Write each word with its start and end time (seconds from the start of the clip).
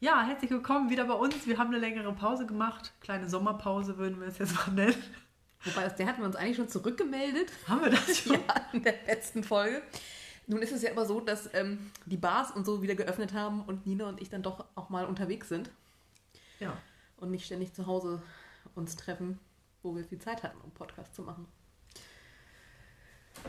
Ja, 0.00 0.22
herzlich 0.22 0.50
willkommen 0.50 0.90
wieder 0.90 1.04
bei 1.06 1.14
uns. 1.14 1.46
Wir 1.46 1.58
haben 1.58 1.68
eine 1.68 1.78
längere 1.78 2.12
Pause 2.12 2.46
gemacht. 2.46 2.92
Kleine 3.00 3.28
Sommerpause 3.28 3.96
würden 3.96 4.20
wir 4.20 4.28
es 4.28 4.38
jetzt 4.38 4.54
mal 4.54 4.72
nennen. 4.72 5.02
Wobei, 5.64 5.86
aus 5.86 5.96
der 5.96 6.06
hatten 6.06 6.20
wir 6.20 6.26
uns 6.26 6.36
eigentlich 6.36 6.56
schon 6.56 6.68
zurückgemeldet. 6.68 7.50
Haben 7.68 7.82
wir 7.84 7.90
das 7.90 8.18
schon? 8.22 8.32
Ja, 8.34 8.40
in 8.72 8.82
der 8.82 8.94
letzten 9.06 9.42
Folge. 9.42 9.82
Nun 10.46 10.60
ist 10.60 10.72
es 10.72 10.82
ja 10.82 10.90
immer 10.90 11.06
so, 11.06 11.20
dass 11.20 11.48
ähm, 11.54 11.90
die 12.04 12.18
Bars 12.18 12.50
und 12.50 12.66
so 12.66 12.82
wieder 12.82 12.94
geöffnet 12.94 13.32
haben 13.32 13.62
und 13.62 13.86
Nina 13.86 14.06
und 14.08 14.20
ich 14.20 14.28
dann 14.28 14.42
doch 14.42 14.66
auch 14.74 14.90
mal 14.90 15.06
unterwegs 15.06 15.48
sind 15.48 15.70
Ja. 16.60 16.76
und 17.16 17.30
nicht 17.30 17.46
ständig 17.46 17.72
zu 17.72 17.86
Hause 17.86 18.20
uns 18.74 18.96
treffen, 18.96 19.38
wo 19.82 19.96
wir 19.96 20.04
viel 20.04 20.18
Zeit 20.18 20.42
hatten, 20.42 20.60
um 20.60 20.70
Podcast 20.72 21.14
zu 21.14 21.22
machen. 21.22 21.46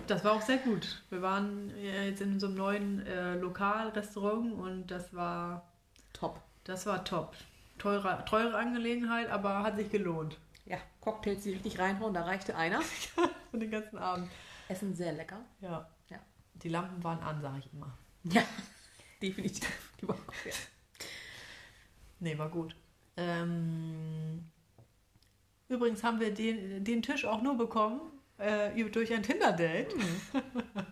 Das 0.07 0.23
war 0.23 0.33
auch 0.33 0.41
sehr 0.41 0.57
gut. 0.57 1.03
Wir 1.09 1.21
waren 1.21 1.69
äh, 1.71 2.09
jetzt 2.09 2.21
in 2.21 2.39
so 2.39 2.47
einem 2.47 2.55
neuen 2.55 3.05
äh, 3.05 3.35
Lokalrestaurant 3.35 4.53
und 4.53 4.87
das 4.87 5.13
war, 5.13 5.67
Top. 6.15 6.41
das 6.63 6.85
war 6.85 7.03
top. 7.03 7.35
Teure, 7.77 8.23
teure 8.25 8.57
Angelegenheit, 8.57 9.29
aber 9.29 9.63
hat 9.63 9.75
sich 9.75 9.89
gelohnt. 9.89 10.37
Ja, 10.65 10.77
Cocktails, 11.01 11.43
die 11.43 11.51
richtig 11.51 11.77
reinhauen, 11.77 12.13
da 12.13 12.23
reichte 12.23 12.55
einer. 12.55 12.81
Für 13.51 13.57
den 13.57 13.69
ganzen 13.69 13.97
Abend. 13.97 14.31
Essen 14.69 14.95
sehr 14.95 15.11
lecker. 15.11 15.41
Ja. 15.59 15.87
Ja. 16.09 16.19
Die 16.53 16.69
Lampen 16.69 17.03
waren 17.03 17.19
an, 17.19 17.41
sage 17.41 17.59
ich 17.59 17.73
immer. 17.73 17.97
Ja, 18.23 18.41
definitiv. 19.21 19.91
Überhaupt, 20.01 20.33
ja. 20.45 20.51
Nee, 22.19 22.37
war 22.37 22.49
gut. 22.49 22.75
Ähm, 23.17 24.49
übrigens 25.67 26.03
haben 26.03 26.19
wir 26.19 26.33
den, 26.33 26.83
den 26.83 27.01
Tisch 27.01 27.25
auch 27.25 27.41
nur 27.41 27.57
bekommen 27.57 28.01
äh, 28.37 28.83
durch 28.85 29.13
ein 29.13 29.21
Tinder-Date. 29.21 29.93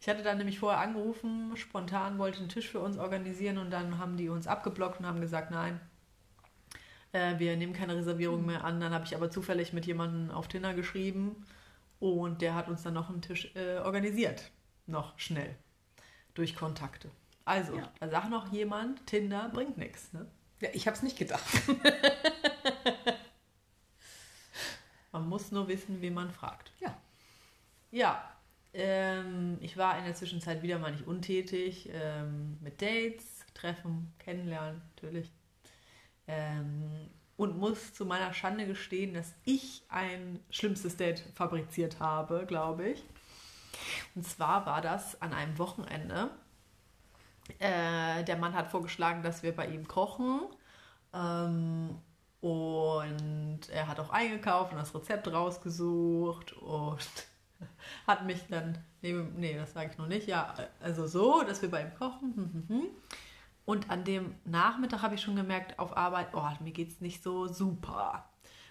Ich 0.00 0.08
hatte 0.08 0.22
dann 0.22 0.38
nämlich 0.38 0.58
vorher 0.58 0.80
angerufen, 0.80 1.54
spontan 1.56 2.18
wollte 2.18 2.38
einen 2.38 2.48
Tisch 2.48 2.68
für 2.70 2.80
uns 2.80 2.96
organisieren 2.96 3.58
und 3.58 3.70
dann 3.70 3.98
haben 3.98 4.16
die 4.16 4.30
uns 4.30 4.46
abgeblockt 4.46 4.98
und 5.00 5.06
haben 5.06 5.20
gesagt, 5.20 5.50
nein, 5.50 5.78
äh, 7.12 7.38
wir 7.38 7.54
nehmen 7.56 7.74
keine 7.74 7.94
Reservierung 7.96 8.46
mehr 8.46 8.64
an. 8.64 8.80
Dann 8.80 8.94
habe 8.94 9.04
ich 9.04 9.14
aber 9.14 9.30
zufällig 9.30 9.74
mit 9.74 9.84
jemandem 9.84 10.30
auf 10.34 10.48
Tinder 10.48 10.72
geschrieben 10.72 11.46
und 11.98 12.40
der 12.40 12.54
hat 12.54 12.68
uns 12.68 12.82
dann 12.82 12.94
noch 12.94 13.10
einen 13.10 13.20
Tisch 13.20 13.54
äh, 13.54 13.76
organisiert. 13.78 14.50
Noch 14.86 15.18
schnell. 15.18 15.54
Durch 16.34 16.56
Kontakte. 16.56 17.10
Also, 17.44 17.76
Ja. 17.76 17.92
da 18.00 18.08
sagt 18.08 18.30
noch 18.30 18.50
jemand, 18.52 19.06
Tinder 19.06 19.50
bringt 19.52 19.76
nichts. 19.76 20.12
Ne? 20.14 20.26
ja 20.60 20.70
ich 20.72 20.86
habe 20.86 20.96
es 20.96 21.02
nicht 21.02 21.18
gedacht. 21.18 21.44
Man 25.12 25.28
muss 25.28 25.50
nur 25.50 25.68
wissen, 25.68 26.00
wen 26.00 26.14
man 26.14 26.30
fragt. 26.30 26.72
Ja. 26.78 26.96
Ja, 27.90 28.30
ähm, 28.72 29.58
ich 29.60 29.76
war 29.76 29.98
in 29.98 30.04
der 30.04 30.14
Zwischenzeit 30.14 30.62
wieder 30.62 30.78
mal 30.78 30.92
nicht 30.92 31.06
untätig. 31.06 31.88
Ähm, 31.92 32.58
mit 32.60 32.80
Dates, 32.80 33.44
Treffen, 33.54 34.12
Kennenlernen, 34.18 34.82
natürlich. 34.94 35.32
Ähm, 36.26 37.10
und 37.36 37.58
muss 37.58 37.94
zu 37.94 38.04
meiner 38.04 38.34
Schande 38.34 38.66
gestehen, 38.66 39.14
dass 39.14 39.34
ich 39.44 39.82
ein 39.88 40.40
schlimmstes 40.50 40.96
Date 40.96 41.20
fabriziert 41.34 41.98
habe, 41.98 42.44
glaube 42.46 42.90
ich. 42.90 43.02
Und 44.14 44.26
zwar 44.26 44.66
war 44.66 44.82
das 44.82 45.20
an 45.22 45.32
einem 45.32 45.58
Wochenende. 45.58 46.30
Äh, 47.58 48.24
der 48.24 48.36
Mann 48.36 48.54
hat 48.54 48.70
vorgeschlagen, 48.70 49.22
dass 49.22 49.42
wir 49.42 49.56
bei 49.56 49.66
ihm 49.68 49.88
kochen. 49.88 50.42
Ähm, 51.12 51.98
und 52.40 53.60
er 53.70 53.88
hat 53.88 54.00
auch 54.00 54.10
eingekauft 54.10 54.72
und 54.72 54.78
das 54.78 54.94
Rezept 54.94 55.28
rausgesucht 55.28 56.52
und 56.54 56.98
hat 58.06 58.26
mich 58.26 58.46
dann, 58.48 58.78
nee, 59.02 59.12
nee 59.12 59.56
das 59.56 59.72
sage 59.72 59.90
ich 59.92 59.98
noch 59.98 60.06
nicht, 60.06 60.26
ja, 60.26 60.54
also 60.80 61.06
so, 61.06 61.42
dass 61.42 61.62
wir 61.62 61.70
bei 61.70 61.82
ihm 61.82 61.94
kochen. 61.94 62.34
hm, 62.34 62.52
hm, 62.52 62.68
hm. 62.68 62.86
Und 63.64 63.90
an 63.90 64.04
dem 64.04 64.34
Nachmittag 64.44 65.02
habe 65.02 65.14
ich 65.14 65.22
schon 65.22 65.36
gemerkt 65.36 65.78
auf 65.78 65.96
Arbeit, 65.96 66.28
oh, 66.32 66.48
mir 66.60 66.72
geht's 66.72 67.00
nicht 67.00 67.22
so 67.22 67.46
super. 67.46 68.24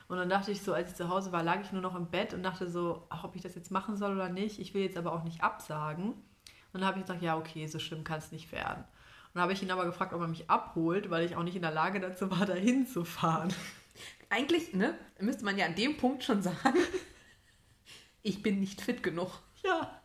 Und 0.10 0.18
dann 0.18 0.28
dachte 0.28 0.52
ich 0.52 0.62
so, 0.62 0.74
als 0.74 0.90
ich 0.90 0.98
zu 0.98 1.08
Hause 1.08 1.32
war, 1.32 1.44
lag 1.44 1.62
ich 1.62 1.72
nur 1.72 1.84
noch 1.84 1.96
im 1.96 2.08
Bett 2.08 2.34
und 2.34 2.42
dachte 2.42 2.68
so, 2.68 3.06
ach, 3.10 3.24
ob 3.24 3.36
ich 3.36 3.44
das 3.44 3.56
jetzt 3.56 3.70
machen 3.70 3.96
soll 3.96 4.16
oder 4.16 4.28
nicht. 4.28 4.60
Ich 4.60 4.74
will 4.74 4.82
jetzt 4.82 4.98
aber 4.98 5.14
auch 5.14 5.24
nicht 5.24 5.44
absagen. 5.44 6.10
Und 6.10 6.82
dann 6.82 6.86
habe 6.86 6.98
ich 6.98 7.06
gesagt, 7.06 7.22
ja, 7.22 7.38
okay, 7.38 7.68
so 7.68 7.78
schlimm 7.80 8.04
kann 8.04 8.18
es 8.18 8.32
nicht 8.32 8.52
werden. 8.52 8.80
Und 8.80 9.36
dann 9.36 9.44
habe 9.44 9.54
ich 9.54 9.62
ihn 9.62 9.70
aber 9.70 9.86
gefragt, 9.86 10.14
ob 10.14 10.22
er 10.22 10.28
mich 10.28 10.50
abholt, 10.50 11.12
weil 11.12 11.26
ich 11.26 11.36
auch 11.36 11.44
nicht 11.44 11.56
in 11.56 11.62
der 11.62 11.72
Lage 11.72 12.00
dazu 12.00 12.30
war, 12.32 12.46
dahin 12.48 12.88
zu 12.88 13.06
fahren. 13.06 13.54
Eigentlich, 14.30 14.74
ne, 14.74 14.96
müsste 15.20 15.46
man 15.46 15.58
ja 15.58 15.68
an 15.68 15.76
dem 15.76 15.96
Punkt 15.98 16.24
schon 16.24 16.42
sagen, 16.42 16.80
ich 18.24 18.42
bin 18.42 18.60
nicht 18.60 18.82
fit 18.82 19.04
genug. 19.04 19.30
Ja, 19.64 20.02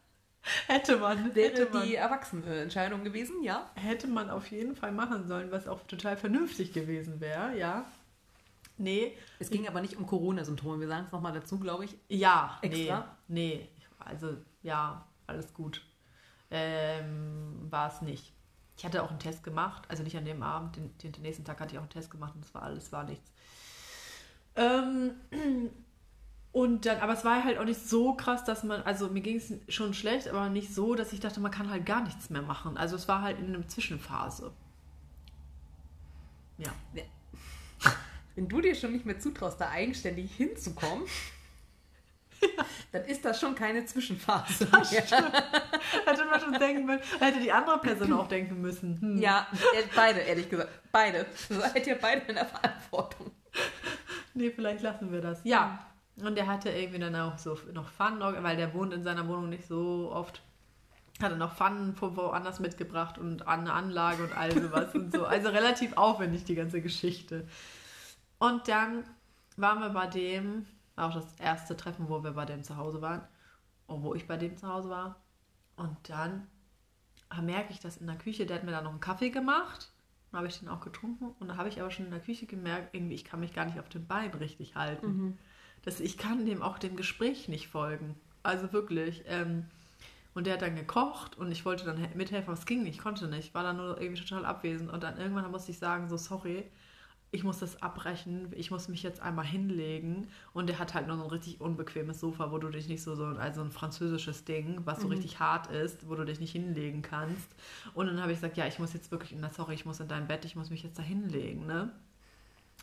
hätte 0.67 0.97
man. 0.97 1.35
Wäre 1.35 1.51
hätte 1.51 1.71
man. 1.73 1.87
die 1.87 1.95
Erwachsenenentscheidung 1.95 3.05
gewesen, 3.05 3.43
ja. 3.43 3.71
Hätte 3.75 4.07
man 4.09 4.31
auf 4.31 4.51
jeden 4.51 4.75
Fall 4.77 4.93
machen 4.93 5.27
sollen, 5.27 5.51
was 5.51 5.69
auch 5.69 5.83
total 5.87 6.17
vernünftig 6.17 6.73
gewesen 6.73 7.21
wäre, 7.21 7.57
ja. 7.57 7.85
Nee, 8.77 9.17
Es 9.39 9.51
ging 9.51 9.69
aber 9.69 9.81
nicht 9.81 9.97
um 9.97 10.07
Corona-Symptome. 10.07 10.81
Wir 10.81 10.89
sagen 10.89 11.05
es 11.07 11.13
nochmal 11.13 11.33
dazu, 11.33 11.61
glaube 11.61 11.85
ich. 11.85 11.97
ja, 12.09 12.59
Extra? 12.61 13.17
nee, 13.29 13.69
nee, 13.69 13.69
also 14.01 14.37
ja, 14.63 15.07
alles 15.29 15.55
gut. 15.55 15.81
Ähm, 16.51 17.69
war 17.71 17.89
es 17.89 18.03
nicht. 18.03 18.33
Ich 18.77 18.85
hatte 18.85 19.05
auch 19.05 19.11
einen 19.11 19.21
Test 19.21 19.45
gemacht, 19.45 19.85
also 19.89 20.03
nicht 20.03 20.17
an 20.17 20.25
dem 20.25 20.43
Abend, 20.43 20.75
den, 20.77 20.99
den, 20.99 21.13
den 21.13 21.23
nächsten 21.23 21.45
Tag 21.45 21.61
hatte 21.61 21.73
ich 21.73 21.79
auch 21.79 21.83
einen 21.83 21.91
Test 21.91 22.11
gemacht 22.11 22.35
und 22.35 22.45
es 22.45 22.53
war 22.53 22.63
alles, 22.63 22.91
war 22.91 23.05
nichts. 23.05 23.31
Ähm, 24.57 25.13
und 26.55 26.87
dann, 26.87 27.01
aber 27.01 27.15
es 27.15 27.25
war 27.25 27.43
halt 27.43 27.59
auch 27.59 27.65
nicht 27.65 27.85
so 27.85 28.15
krass, 28.15 28.45
dass 28.45 28.63
man, 28.63 28.81
also 28.83 29.09
mir 29.09 29.23
ging 29.23 29.39
es 29.39 29.53
schon 29.75 29.93
schlecht, 29.93 30.29
aber 30.29 30.49
nicht 30.51 30.73
so, 30.73 30.95
dass 30.95 31.13
ich 31.13 31.19
dachte, 31.19 31.41
man 31.41 31.51
kann 31.51 31.69
halt 31.69 31.85
gar 31.85 32.01
nichts 32.01 32.31
mehr 32.31 32.43
machen. 32.43 32.77
Also 32.77 32.95
es 32.95 33.09
war 33.09 33.23
halt 33.23 33.41
in 33.41 33.53
einer 33.53 33.67
Zwischenphase. 33.67 34.53
Ja. 36.59 36.71
Wenn 38.37 38.49
du 38.49 38.61
dir 38.61 38.77
schon 38.77 38.93
nicht 38.93 39.05
mehr 39.05 39.19
zutraust, 39.19 39.61
da 39.61 39.71
eigenständig 39.71 40.33
hinzukommen, 40.37 41.03
dann 42.93 43.05
ist 43.07 43.25
das 43.25 43.41
schon 43.41 43.57
keine 43.57 43.85
Zwischenphase. 43.85 44.67
Das 44.67 44.93
mehr. 44.93 45.05
stimmt. 45.05 45.33
Hätte 46.07 46.25
man 46.25 46.41
schon 46.41 46.53
denken 46.53 46.87
müssen, 46.87 47.03
hätte 47.19 47.41
die 47.41 47.51
andere 47.51 47.81
Person 47.81 48.13
auch 48.13 48.29
denken 48.29 48.61
müssen. 48.61 49.01
Hm. 49.01 49.19
Ja, 49.19 49.49
äh, 49.77 49.83
beide, 49.93 50.21
ehrlich 50.21 50.49
gesagt. 50.49 50.71
Beide. 50.93 51.27
Seid 51.49 51.85
ihr 51.89 51.97
beide 51.97 52.21
in 52.29 52.37
der 52.37 52.47
Verantwortung. 52.47 53.33
Nee, 54.35 54.53
vielleicht 54.53 54.83
lassen 54.83 55.11
wir 55.11 55.21
das. 55.21 55.41
Ja. 55.43 55.85
Und 56.17 56.37
der 56.37 56.47
hatte 56.47 56.71
irgendwie 56.71 57.01
dann 57.01 57.17
auch 57.17 57.39
so 57.39 57.59
noch 57.73 57.91
Pfannen, 57.91 58.21
weil 58.21 58.57
der 58.57 58.73
wohnt 58.73 58.93
in 58.93 59.03
seiner 59.03 59.27
Wohnung 59.27 59.49
nicht 59.49 59.67
so 59.67 60.11
oft. 60.13 60.43
Hatte 61.21 61.37
noch 61.37 61.55
Pfannen 61.55 61.95
von 61.95 62.17
woanders 62.17 62.61
mitgebracht 62.61 63.19
und 63.19 63.47
eine 63.47 63.73
Anlage 63.73 64.25
und 64.25 64.37
all 64.37 64.53
sowas 64.53 64.95
und 64.95 65.13
so. 65.13 65.25
Also 65.27 65.49
relativ 65.49 65.97
aufwendig 65.97 66.45
die 66.45 66.55
ganze 66.55 66.81
Geschichte. 66.81 67.47
Und 68.39 68.69
dann 68.69 69.05
waren 69.57 69.81
wir 69.81 69.91
bei 69.91 70.07
dem, 70.07 70.67
war 70.97 71.09
auch 71.09 71.15
das 71.15 71.35
erste 71.39 71.77
Treffen, 71.77 72.09
wo 72.09 72.23
wir 72.23 72.33
bei 72.33 72.45
dem 72.45 72.65
zu 72.65 72.77
Hause 72.77 73.01
waren. 73.01 73.23
Und 73.87 74.03
wo 74.03 74.15
ich 74.15 74.27
bei 74.27 74.37
dem 74.37 74.57
zu 74.57 74.69
Hause 74.69 74.91
war. 74.91 75.17
Und 75.77 75.97
dann 76.09 76.47
merke 77.43 77.73
ich 77.73 77.81
das 77.81 77.97
in 77.97 78.07
der 78.07 78.17
Küche, 78.17 78.47
der 78.47 78.57
hat 78.57 78.65
mir 78.65 78.71
da 78.71 78.83
noch 78.83 78.91
einen 78.91 79.01
Kaffee 79.01 79.31
gemacht. 79.31 79.93
Dann 80.31 80.39
habe 80.39 80.49
ich 80.49 80.59
den 80.59 80.69
auch 80.69 80.81
getrunken. 80.81 81.35
Und 81.39 81.49
da 81.49 81.57
habe 81.57 81.69
ich 81.69 81.81
aber 81.81 81.91
schon 81.91 82.07
in 82.07 82.13
der 82.13 82.21
Küche 82.21 82.47
gemerkt, 82.47 82.95
irgendwie, 82.95 83.15
ich 83.15 83.25
kann 83.25 83.41
mich 83.41 83.53
gar 83.53 83.67
nicht 83.67 83.79
auf 83.79 83.89
den 83.89 84.07
Beinen 84.07 84.35
richtig 84.35 84.75
halten. 84.75 85.39
Das, 85.85 86.01
ich 86.01 86.17
kann 86.19 86.47
dem 86.47 86.63
auch 86.63 86.79
dem 86.79 86.97
Gespräch 86.97 87.49
nicht 87.49 87.69
folgen. 87.69 88.15
Also 88.43 88.73
wirklich. 88.73 89.23
Ähm, 89.27 89.65
und 90.35 90.47
der 90.47 90.55
hat 90.55 90.63
dann 90.63 90.75
gekocht 90.77 91.39
und 91.39 91.53
ich 91.53 91.65
wollte 91.65 91.85
dann 91.85 91.97
he- 91.97 92.15
mithelfen, 92.15 92.49
aber 92.51 92.59
es 92.59 92.67
ging 92.67 92.83
nicht, 92.83 92.97
ich 92.97 93.03
konnte 93.03 93.29
nicht. 93.29 93.49
Ich 93.49 93.55
war 93.55 93.63
dann 93.63 93.77
nur 93.77 94.01
irgendwie 94.01 94.23
total 94.23 94.45
abwesend. 94.45 94.91
Und 94.91 95.03
dann 95.03 95.17
irgendwann 95.19 95.51
musste 95.51 95.71
ich 95.71 95.79
sagen, 95.79 96.09
so 96.09 96.17
sorry, 96.17 96.65
ich 97.31 97.45
muss 97.45 97.59
das 97.59 97.83
abbrechen, 97.83 98.53
ich 98.57 98.71
muss 98.71 98.89
mich 98.89 99.03
jetzt 99.03 99.21
einmal 99.21 99.45
hinlegen. 99.45 100.29
Und 100.53 100.69
der 100.69 100.79
hat 100.79 100.95
halt 100.95 101.07
nur 101.07 101.17
so 101.17 101.25
ein 101.25 101.31
richtig 101.31 101.61
unbequemes 101.61 102.21
Sofa, 102.21 102.51
wo 102.51 102.59
du 102.59 102.69
dich 102.71 102.89
nicht 102.89 103.03
so, 103.03 103.15
so 103.17 103.27
also 103.27 103.61
ein 103.61 103.71
französisches 103.73 104.45
Ding, 104.45 104.81
was 104.85 105.03
so 105.03 105.09
richtig 105.09 105.39
hart 105.41 105.69
ist, 105.71 106.09
wo 106.09 106.15
du 106.15 106.25
dich 106.25 106.41
nicht 106.41 106.53
hinlegen 106.53 107.03
kannst. 107.03 107.55
Und 107.95 108.07
dann 108.07 108.21
habe 108.21 108.33
ich 108.33 108.39
gesagt, 108.39 108.57
ja, 108.57 108.67
ich 108.67 108.79
muss 108.79 108.93
jetzt 108.93 109.11
wirklich, 109.13 109.37
na 109.41 109.51
sorry, 109.51 109.75
ich 109.75 109.85
muss 109.85 110.01
in 110.01 110.09
dein 110.09 110.27
Bett, 110.29 110.45
ich 110.45 110.57
muss 110.57 110.71
mich 110.71 110.83
jetzt 110.83 110.99
da 110.99 111.03
hinlegen, 111.03 111.67
ne? 111.67 111.91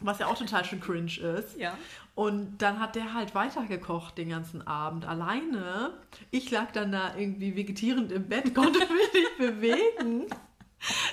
Was 0.01 0.19
ja 0.19 0.27
auch 0.27 0.38
total 0.38 0.65
schön 0.65 0.80
cringe 0.80 1.18
ist. 1.19 1.57
Ja. 1.57 1.77
Und 2.15 2.57
dann 2.62 2.80
hat 2.80 2.95
der 2.95 3.13
halt 3.13 3.36
weitergekocht 3.36 4.18
den 4.18 4.30
ganzen 4.30 4.65
Abend 4.68 5.06
alleine. 5.06 5.94
Ich 6.30 6.51
lag 6.51 6.71
dann 6.71 6.92
da 6.92 7.15
irgendwie 7.15 7.56
vegetierend 7.56 8.12
im 8.12 8.27
Bett, 8.27 8.53
konnte 8.56 8.80
mich 8.80 9.13
nicht 9.13 9.38
bewegen. 9.38 10.25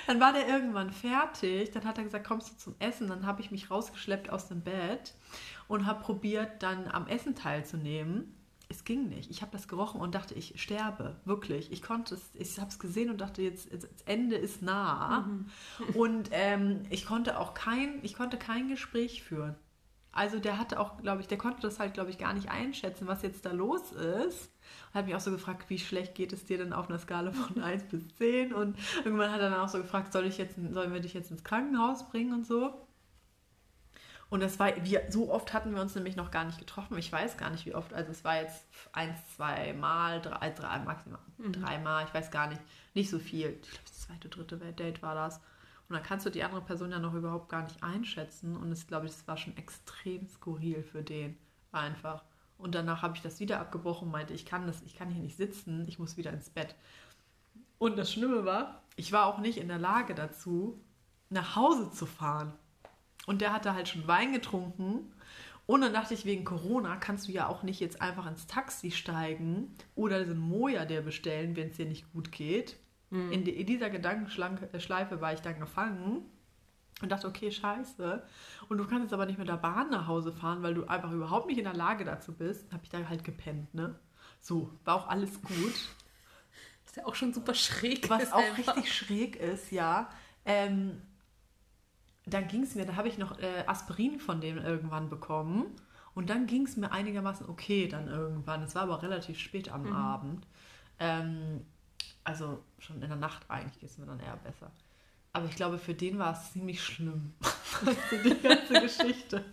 Dann 0.07 0.19
war 0.19 0.33
der 0.33 0.47
irgendwann 0.47 0.91
fertig. 0.91 1.71
Dann 1.71 1.85
hat 1.85 1.97
er 1.97 2.03
gesagt, 2.03 2.27
kommst 2.27 2.51
du 2.51 2.57
zum 2.57 2.75
Essen? 2.79 3.07
Dann 3.07 3.25
habe 3.25 3.41
ich 3.41 3.51
mich 3.51 3.69
rausgeschleppt 3.69 4.29
aus 4.29 4.47
dem 4.47 4.61
Bett 4.61 5.13
und 5.67 5.85
habe 5.85 6.01
probiert, 6.01 6.63
dann 6.63 6.87
am 6.87 7.07
Essen 7.07 7.35
teilzunehmen. 7.35 8.35
Es 8.71 8.83
ging 8.83 9.09
nicht. 9.09 9.31
Ich 9.31 9.41
habe 9.41 9.51
das 9.51 9.67
gerochen 9.67 9.99
und 9.99 10.13
dachte, 10.13 10.35
ich 10.35 10.61
sterbe. 10.61 11.15
Wirklich. 11.25 11.71
Ich 11.71 11.81
konnte 11.81 12.13
es, 12.13 12.21
ich 12.35 12.59
habe 12.59 12.69
es 12.69 12.77
gesehen 12.77 13.09
und 13.09 13.19
dachte, 13.19 13.41
jetzt, 13.41 13.71
jetzt 13.71 13.89
das 13.91 14.01
Ende 14.05 14.35
ist 14.35 14.61
nah. 14.61 15.27
Und 15.95 16.29
ähm, 16.31 16.83
ich 16.91 17.07
konnte 17.07 17.39
auch 17.39 17.55
kein, 17.55 17.99
ich 18.03 18.13
konnte 18.13 18.37
kein 18.37 18.69
Gespräch 18.69 19.23
führen. 19.23 19.55
Also 20.11 20.39
der 20.39 20.59
hatte 20.59 20.79
auch, 20.79 21.01
glaube 21.01 21.21
ich, 21.21 21.27
der 21.27 21.37
konnte 21.37 21.61
das 21.61 21.79
halt, 21.79 21.93
glaube 21.93 22.09
ich, 22.11 22.17
gar 22.17 22.33
nicht 22.33 22.49
einschätzen, 22.49 23.07
was 23.07 23.21
jetzt 23.21 23.45
da 23.45 23.51
los 23.51 23.91
ist. 23.91 24.51
Und 24.89 24.93
hat 24.93 25.05
mich 25.05 25.15
auch 25.15 25.19
so 25.19 25.31
gefragt, 25.31 25.69
wie 25.69 25.79
schlecht 25.79 26.13
geht 26.13 26.33
es 26.33 26.45
dir 26.45 26.57
denn 26.59 26.73
auf 26.73 26.89
einer 26.89 26.99
Skala 26.99 27.31
von 27.31 27.61
1 27.63 27.85
bis 27.85 28.07
10? 28.17 28.53
Und 28.53 28.77
irgendwann 29.03 29.31
hat 29.31 29.41
er 29.41 29.49
dann 29.49 29.59
auch 29.59 29.69
so 29.69 29.79
gefragt, 29.79 30.13
soll 30.13 30.25
ich 30.25 30.37
jetzt, 30.37 30.55
sollen 30.55 30.93
wir 30.93 30.99
dich 30.99 31.13
jetzt 31.15 31.31
ins 31.31 31.43
Krankenhaus 31.43 32.07
bringen 32.09 32.33
und 32.33 32.45
so? 32.45 32.73
Und 34.29 34.41
das 34.41 34.59
war, 34.59 34.71
wir, 34.83 35.05
so 35.09 35.31
oft 35.31 35.53
hatten 35.53 35.73
wir 35.73 35.81
uns 35.81 35.95
nämlich 35.95 36.15
noch 36.15 36.29
gar 36.29 36.45
nicht 36.45 36.59
getroffen. 36.59 36.97
Ich 36.97 37.11
weiß 37.11 37.37
gar 37.37 37.49
nicht, 37.49 37.65
wie 37.65 37.73
oft. 37.73 37.93
Also 37.93 38.11
es 38.11 38.23
war 38.23 38.35
jetzt 38.39 38.67
eins, 38.91 39.17
zwei 39.35 39.73
Mal, 39.73 40.21
drei, 40.21 40.51
drei 40.51 40.79
maximal 40.79 41.19
mhm. 41.37 41.53
dreimal, 41.53 42.05
ich 42.05 42.13
weiß 42.13 42.29
gar 42.29 42.47
nicht. 42.47 42.61
Nicht 42.93 43.09
so 43.09 43.17
viel. 43.17 43.57
Ich 43.61 43.71
glaube, 43.71 43.85
das 43.87 44.01
zweite, 44.01 44.29
dritte 44.29 44.57
Date 44.57 45.01
war 45.01 45.15
das. 45.15 45.37
Und 45.87 45.95
dann 45.95 46.03
kannst 46.03 46.25
du 46.25 46.29
die 46.29 46.43
andere 46.43 46.61
Person 46.61 46.91
ja 46.91 46.99
noch 46.99 47.15
überhaupt 47.15 47.49
gar 47.49 47.63
nicht 47.63 47.81
einschätzen. 47.81 48.55
Und 48.55 48.71
es 48.71 48.85
glaube 48.85 49.07
ich, 49.07 49.13
das 49.13 49.27
war 49.27 49.37
schon 49.37 49.57
extrem 49.57 50.27
skurril 50.27 50.83
für 50.83 51.01
den. 51.01 51.35
Einfach. 51.71 52.23
Und 52.59 52.75
danach 52.75 53.01
habe 53.01 53.15
ich 53.15 53.23
das 53.23 53.39
wieder 53.39 53.59
abgebrochen 53.59 54.07
und 54.07 54.11
meinte, 54.11 54.33
ich 54.33 54.45
kann 54.45 54.67
das, 54.67 54.81
ich 54.83 54.95
kann 54.95 55.09
hier 55.09 55.21
nicht 55.21 55.37
sitzen, 55.37 55.87
ich 55.87 55.97
muss 55.97 56.17
wieder 56.17 56.31
ins 56.31 56.49
Bett. 56.49 56.75
Und 57.79 57.97
das 57.97 58.11
Schlimme 58.11 58.45
war, 58.45 58.83
ich 58.97 59.11
war 59.11 59.25
auch 59.25 59.39
nicht 59.39 59.57
in 59.57 59.69
der 59.69 59.77
Lage 59.79 60.13
dazu, 60.13 60.79
nach 61.29 61.55
Hause 61.55 61.89
zu 61.91 62.05
fahren. 62.05 62.53
Und 63.29 63.41
der 63.41 63.53
hatte 63.53 63.75
halt 63.75 63.87
schon 63.87 64.07
Wein 64.07 64.33
getrunken. 64.33 65.13
Und 65.67 65.81
dann 65.81 65.93
dachte 65.93 66.15
ich, 66.15 66.25
wegen 66.25 66.45
Corona 66.45 66.95
kannst 66.95 67.27
du 67.27 67.31
ja 67.31 67.47
auch 67.47 67.61
nicht 67.61 67.79
jetzt 67.79 68.01
einfach 68.01 68.25
ins 68.25 68.47
Taxi 68.47 68.89
steigen 68.89 69.75
oder 69.93 70.25
den 70.25 70.39
Moja 70.39 70.83
dir 70.85 71.03
bestellen, 71.03 71.55
wenn 71.55 71.69
es 71.69 71.77
dir 71.77 71.85
nicht 71.85 72.11
gut 72.11 72.31
geht. 72.31 72.77
Mhm. 73.11 73.31
In, 73.31 73.45
in, 73.45 73.67
dieser 73.67 73.91
Gedankenschleife 73.91 75.21
war 75.21 75.31
ich 75.31 75.41
dann 75.41 75.59
gefangen 75.59 76.23
und 77.03 77.11
dachte, 77.11 77.27
okay, 77.27 77.51
scheiße. 77.51 78.23
Und 78.67 78.79
du 78.79 78.87
kannst 78.87 79.03
jetzt 79.03 79.13
aber 79.13 79.27
nicht 79.27 79.37
mit 79.37 79.47
der 79.47 79.57
Bahn 79.57 79.91
nach 79.91 80.07
Hause 80.07 80.33
fahren, 80.33 80.63
weil 80.63 80.73
du 80.73 80.85
einfach 80.85 81.11
überhaupt 81.11 81.45
nicht 81.45 81.59
in 81.59 81.65
der 81.65 81.75
Lage 81.75 82.05
dazu 82.05 82.33
bist. 82.33 82.65
Dann 82.65 82.73
habe 82.73 82.83
ich 82.85 82.89
da 82.89 83.07
halt 83.07 83.23
gepennt, 83.23 83.75
ne? 83.75 83.93
So, 84.39 84.73
war 84.85 84.95
auch 84.95 85.07
alles 85.07 85.39
gut. 85.43 85.75
Was 86.83 86.95
ja 86.95 87.05
auch 87.05 87.13
schon 87.13 87.31
super 87.31 87.53
schräg 87.53 88.09
Was 88.09 88.31
auch 88.33 88.39
einfach. 88.39 88.75
richtig 88.75 88.91
schräg 88.91 89.35
ist, 89.35 89.71
ja. 89.71 90.09
Ähm, 90.45 91.03
dann 92.33 92.47
ging 92.47 92.63
es 92.63 92.75
mir, 92.75 92.85
da 92.85 92.95
habe 92.95 93.07
ich 93.07 93.17
noch 93.17 93.39
äh, 93.39 93.63
Aspirin 93.65 94.19
von 94.19 94.41
dem 94.41 94.57
irgendwann 94.57 95.09
bekommen. 95.09 95.65
Und 96.15 96.29
dann 96.29 96.47
ging 96.47 96.65
es 96.65 96.75
mir 96.75 96.91
einigermaßen 96.91 97.47
okay 97.47 97.87
dann 97.87 98.07
irgendwann. 98.07 98.63
Es 98.63 98.75
war 98.75 98.83
aber 98.83 99.01
relativ 99.03 99.39
spät 99.39 99.69
am 99.69 99.83
mhm. 99.83 99.93
Abend. 99.93 100.47
Ähm, 100.99 101.65
also 102.23 102.63
schon 102.79 103.01
in 103.01 103.07
der 103.07 103.17
Nacht 103.17 103.49
eigentlich 103.49 103.79
geht 103.79 103.89
es 103.89 103.97
mir 103.97 104.05
dann 104.05 104.19
eher 104.19 104.35
besser. 104.37 104.71
Aber 105.31 105.45
ich 105.45 105.55
glaube, 105.55 105.77
für 105.77 105.93
den 105.93 106.19
war 106.19 106.33
es 106.33 106.51
ziemlich 106.51 106.83
schlimm. 106.83 107.33
die 108.23 108.35
ganze 108.41 108.81
Geschichte. 108.81 109.45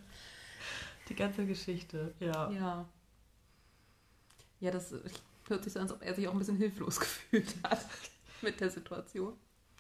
Die 1.08 1.14
ganze 1.14 1.46
Geschichte, 1.46 2.14
ja. 2.18 2.50
Ja. 2.50 2.88
Ja, 4.58 4.70
das 4.70 4.94
hört 5.48 5.64
sich 5.64 5.72
so 5.72 5.78
an, 5.78 5.84
als 5.84 5.92
ob 5.92 6.02
er 6.02 6.14
sich 6.14 6.26
auch 6.26 6.32
ein 6.32 6.38
bisschen 6.38 6.56
hilflos 6.56 6.98
gefühlt 7.00 7.54
hat 7.62 7.86
mit 8.42 8.60
der 8.60 8.70
Situation. 8.70 9.34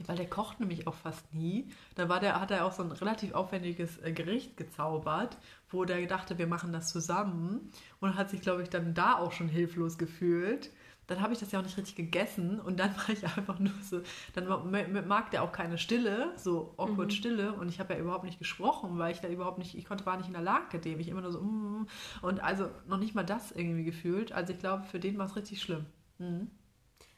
Weil 0.04 0.16
der 0.16 0.28
kocht 0.28 0.60
nämlich 0.60 0.86
auch 0.86 0.94
fast 0.94 1.32
nie. 1.32 1.70
Da 1.94 2.08
war 2.08 2.20
der, 2.20 2.40
hat 2.40 2.50
er 2.50 2.66
auch 2.66 2.72
so 2.72 2.82
ein 2.82 2.92
relativ 2.92 3.32
aufwendiges 3.32 3.98
äh, 4.02 4.12
Gericht 4.12 4.56
gezaubert, 4.56 5.38
wo 5.70 5.84
der 5.84 6.04
dachte, 6.06 6.38
wir 6.38 6.46
machen 6.46 6.72
das 6.72 6.90
zusammen. 6.90 7.70
Und 8.00 8.14
hat 8.16 8.30
sich, 8.30 8.42
glaube 8.42 8.62
ich, 8.62 8.68
dann 8.68 8.94
da 8.94 9.16
auch 9.16 9.32
schon 9.32 9.48
hilflos 9.48 9.96
gefühlt. 9.96 10.70
Dann 11.06 11.20
habe 11.20 11.32
ich 11.32 11.38
das 11.38 11.52
ja 11.52 11.60
auch 11.60 11.64
nicht 11.64 11.76
richtig 11.76 11.94
gegessen 11.94 12.58
und 12.58 12.80
dann 12.80 12.96
war 12.96 13.10
ich 13.10 13.24
einfach 13.36 13.58
nur 13.58 13.72
so, 13.82 14.00
dann 14.34 15.06
mag 15.06 15.30
der 15.30 15.42
auch 15.42 15.52
keine 15.52 15.78
Stille, 15.78 16.32
so 16.36 16.74
awkward 16.76 17.08
mhm. 17.08 17.14
Stille 17.14 17.52
und 17.52 17.68
ich 17.68 17.78
habe 17.78 17.94
ja 17.94 18.00
überhaupt 18.00 18.24
nicht 18.24 18.38
gesprochen, 18.38 18.98
weil 18.98 19.12
ich 19.12 19.20
da 19.20 19.28
überhaupt 19.28 19.58
nicht, 19.58 19.76
ich 19.76 19.84
konnte, 19.84 20.04
war 20.04 20.16
nicht 20.16 20.26
in 20.26 20.32
der 20.32 20.42
Lage 20.42 20.80
dem, 20.80 20.98
ich 20.98 21.08
immer 21.08 21.20
nur 21.20 21.30
so, 21.30 21.40
mm, 21.40 21.86
und 22.22 22.42
also 22.42 22.68
noch 22.88 22.98
nicht 22.98 23.14
mal 23.14 23.24
das 23.24 23.52
irgendwie 23.52 23.84
gefühlt. 23.84 24.32
Also 24.32 24.52
ich 24.52 24.58
glaube, 24.58 24.84
für 24.84 24.98
den 24.98 25.16
war 25.16 25.26
es 25.26 25.36
richtig 25.36 25.62
schlimm. 25.62 25.86
Mhm. 26.18 26.50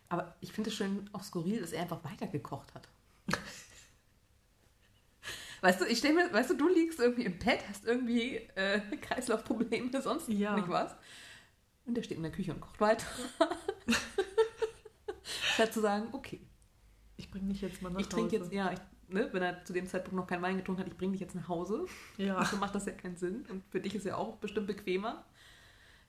Aber 0.09 0.35
ich 0.41 0.53
finde 0.53 0.71
es 0.71 0.77
schön 0.77 1.09
auch 1.13 1.23
skurril, 1.23 1.61
dass 1.61 1.73
er 1.73 1.83
einfach 1.83 2.03
weitergekocht 2.05 2.75
hat. 2.75 2.89
Weißt 5.61 5.81
du, 5.81 5.87
ich 5.87 5.99
stelle 5.99 6.15
mir, 6.15 6.33
weißt 6.33 6.51
du, 6.51 6.57
du 6.57 6.69
liegst 6.69 7.01
irgendwie 7.01 7.25
im 7.25 7.39
Bett, 7.39 7.61
hast 7.69 7.85
irgendwie 7.85 8.37
äh, 8.55 8.81
Kreislaufprobleme, 9.01 10.01
sonst 10.01 10.29
ja. 10.29 10.55
nicht 10.55 10.69
was. 10.69 10.95
Und 11.85 11.97
der 11.97 12.03
steht 12.03 12.19
in 12.19 12.23
der 12.23 12.33
Küche 12.33 12.53
und 12.53 12.61
kocht 12.61 12.81
weiter. 12.81 13.07
Statt 15.55 15.73
zu 15.73 15.81
sagen, 15.81 16.09
okay. 16.13 16.41
Ich 17.17 17.31
bringe 17.31 17.53
dich 17.53 17.61
jetzt 17.63 17.83
mal 17.83 17.91
nach 17.91 17.99
ich 17.99 18.07
Hause. 18.07 18.17
Ich 18.17 18.29
trinke 18.29 18.37
jetzt, 18.37 18.53
ja, 18.53 18.73
ich, 18.73 18.79
ne, 19.13 19.29
wenn 19.33 19.43
er 19.43 19.65
zu 19.65 19.73
dem 19.73 19.87
Zeitpunkt 19.87 20.17
noch 20.17 20.27
keinen 20.29 20.43
Wein 20.43 20.57
getrunken 20.57 20.83
hat, 20.83 20.89
ich 20.89 20.97
bringe 20.97 21.13
dich 21.13 21.21
jetzt 21.21 21.35
nach 21.35 21.49
Hause. 21.49 21.87
Ja. 22.17 22.37
Also 22.39 22.57
macht 22.59 22.75
das 22.77 22.87
ja 22.87 22.93
keinen 22.93 23.17
Sinn. 23.17 23.45
Und 23.51 23.65
für 23.71 23.81
dich 23.81 23.95
ist 23.97 24.07
ja 24.07 24.17
auch 24.17 24.37
bestimmt 24.37 24.69
bequemer 24.69 25.25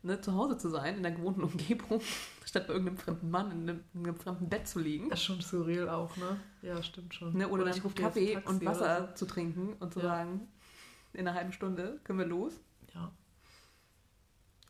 ne, 0.01 0.22
zu 0.22 0.34
Hause 0.34 0.57
zu 0.57 0.69
sein, 0.69 0.98
in 0.98 1.04
der 1.04 1.12
gewohnten 1.12 1.44
Umgebung, 1.44 2.01
statt 2.46 2.68
bei 2.68 2.74
irgendeinem 2.74 2.98
fremden 2.98 3.30
Mann 3.30 3.51
in 3.51 3.69
einem, 3.69 3.84
in 3.94 4.06
einem 4.06 4.16
fremden 4.16 4.50
Bett 4.50 4.68
zu 4.68 4.80
liegen. 4.80 5.10
Das 5.10 5.19
ist 5.19 5.25
schon 5.25 5.42
surreal 5.42 5.90
auch, 5.90 6.16
ne? 6.18 6.40
Ja, 6.62 6.81
stimmt 6.81 7.13
schon. 7.13 7.36
Ne, 7.36 7.48
oder, 7.48 7.63
oder 7.63 7.72
dann 7.72 7.96
Kaffee 7.96 8.38
und 8.38 8.63
Wasser 8.66 9.10
so. 9.10 9.16
zu 9.16 9.25
trinken 9.25 9.74
und 9.80 9.94
zu 9.94 10.00
ja. 10.00 10.06
sagen, 10.06 10.48
in 11.13 11.28
einer 11.28 11.36
halben 11.36 11.51
Stunde 11.51 12.00
können 12.04 12.19
wir 12.19 12.25
los. 12.25 12.54
Ja. 12.94 13.12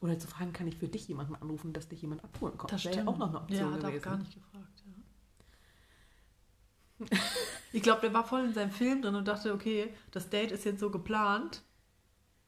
Oder 0.01 0.17
zu 0.17 0.27
fragen, 0.27 0.53
kann 0.53 0.67
ich 0.67 0.77
für 0.77 0.87
dich 0.87 1.07
jemanden 1.07 1.35
anrufen, 1.35 1.73
dass 1.73 1.89
dich 1.89 2.01
jemand 2.01 2.23
abholen 2.23 2.57
kommt? 2.57 2.71
Das 2.71 2.85
wäre 2.85 2.97
ja 2.97 3.07
auch 3.07 3.17
noch 3.17 3.29
eine 3.29 3.41
Option 3.41 3.59
ja, 3.59 3.71
hat 3.71 3.81
gewesen. 3.81 3.99
auch 3.99 4.03
gar 4.03 4.17
nicht 4.17 4.33
gefragt, 4.33 4.83
ja. 4.85 4.89
ich 7.71 7.81
glaube, 7.81 8.01
der 8.01 8.13
war 8.13 8.25
voll 8.25 8.45
in 8.45 8.53
seinem 8.53 8.71
Film 8.71 9.01
drin 9.01 9.15
und 9.15 9.27
dachte, 9.27 9.53
okay, 9.53 9.93
das 10.11 10.29
Date 10.29 10.51
ist 10.51 10.65
jetzt 10.65 10.79
so 10.79 10.89
geplant. 10.89 11.63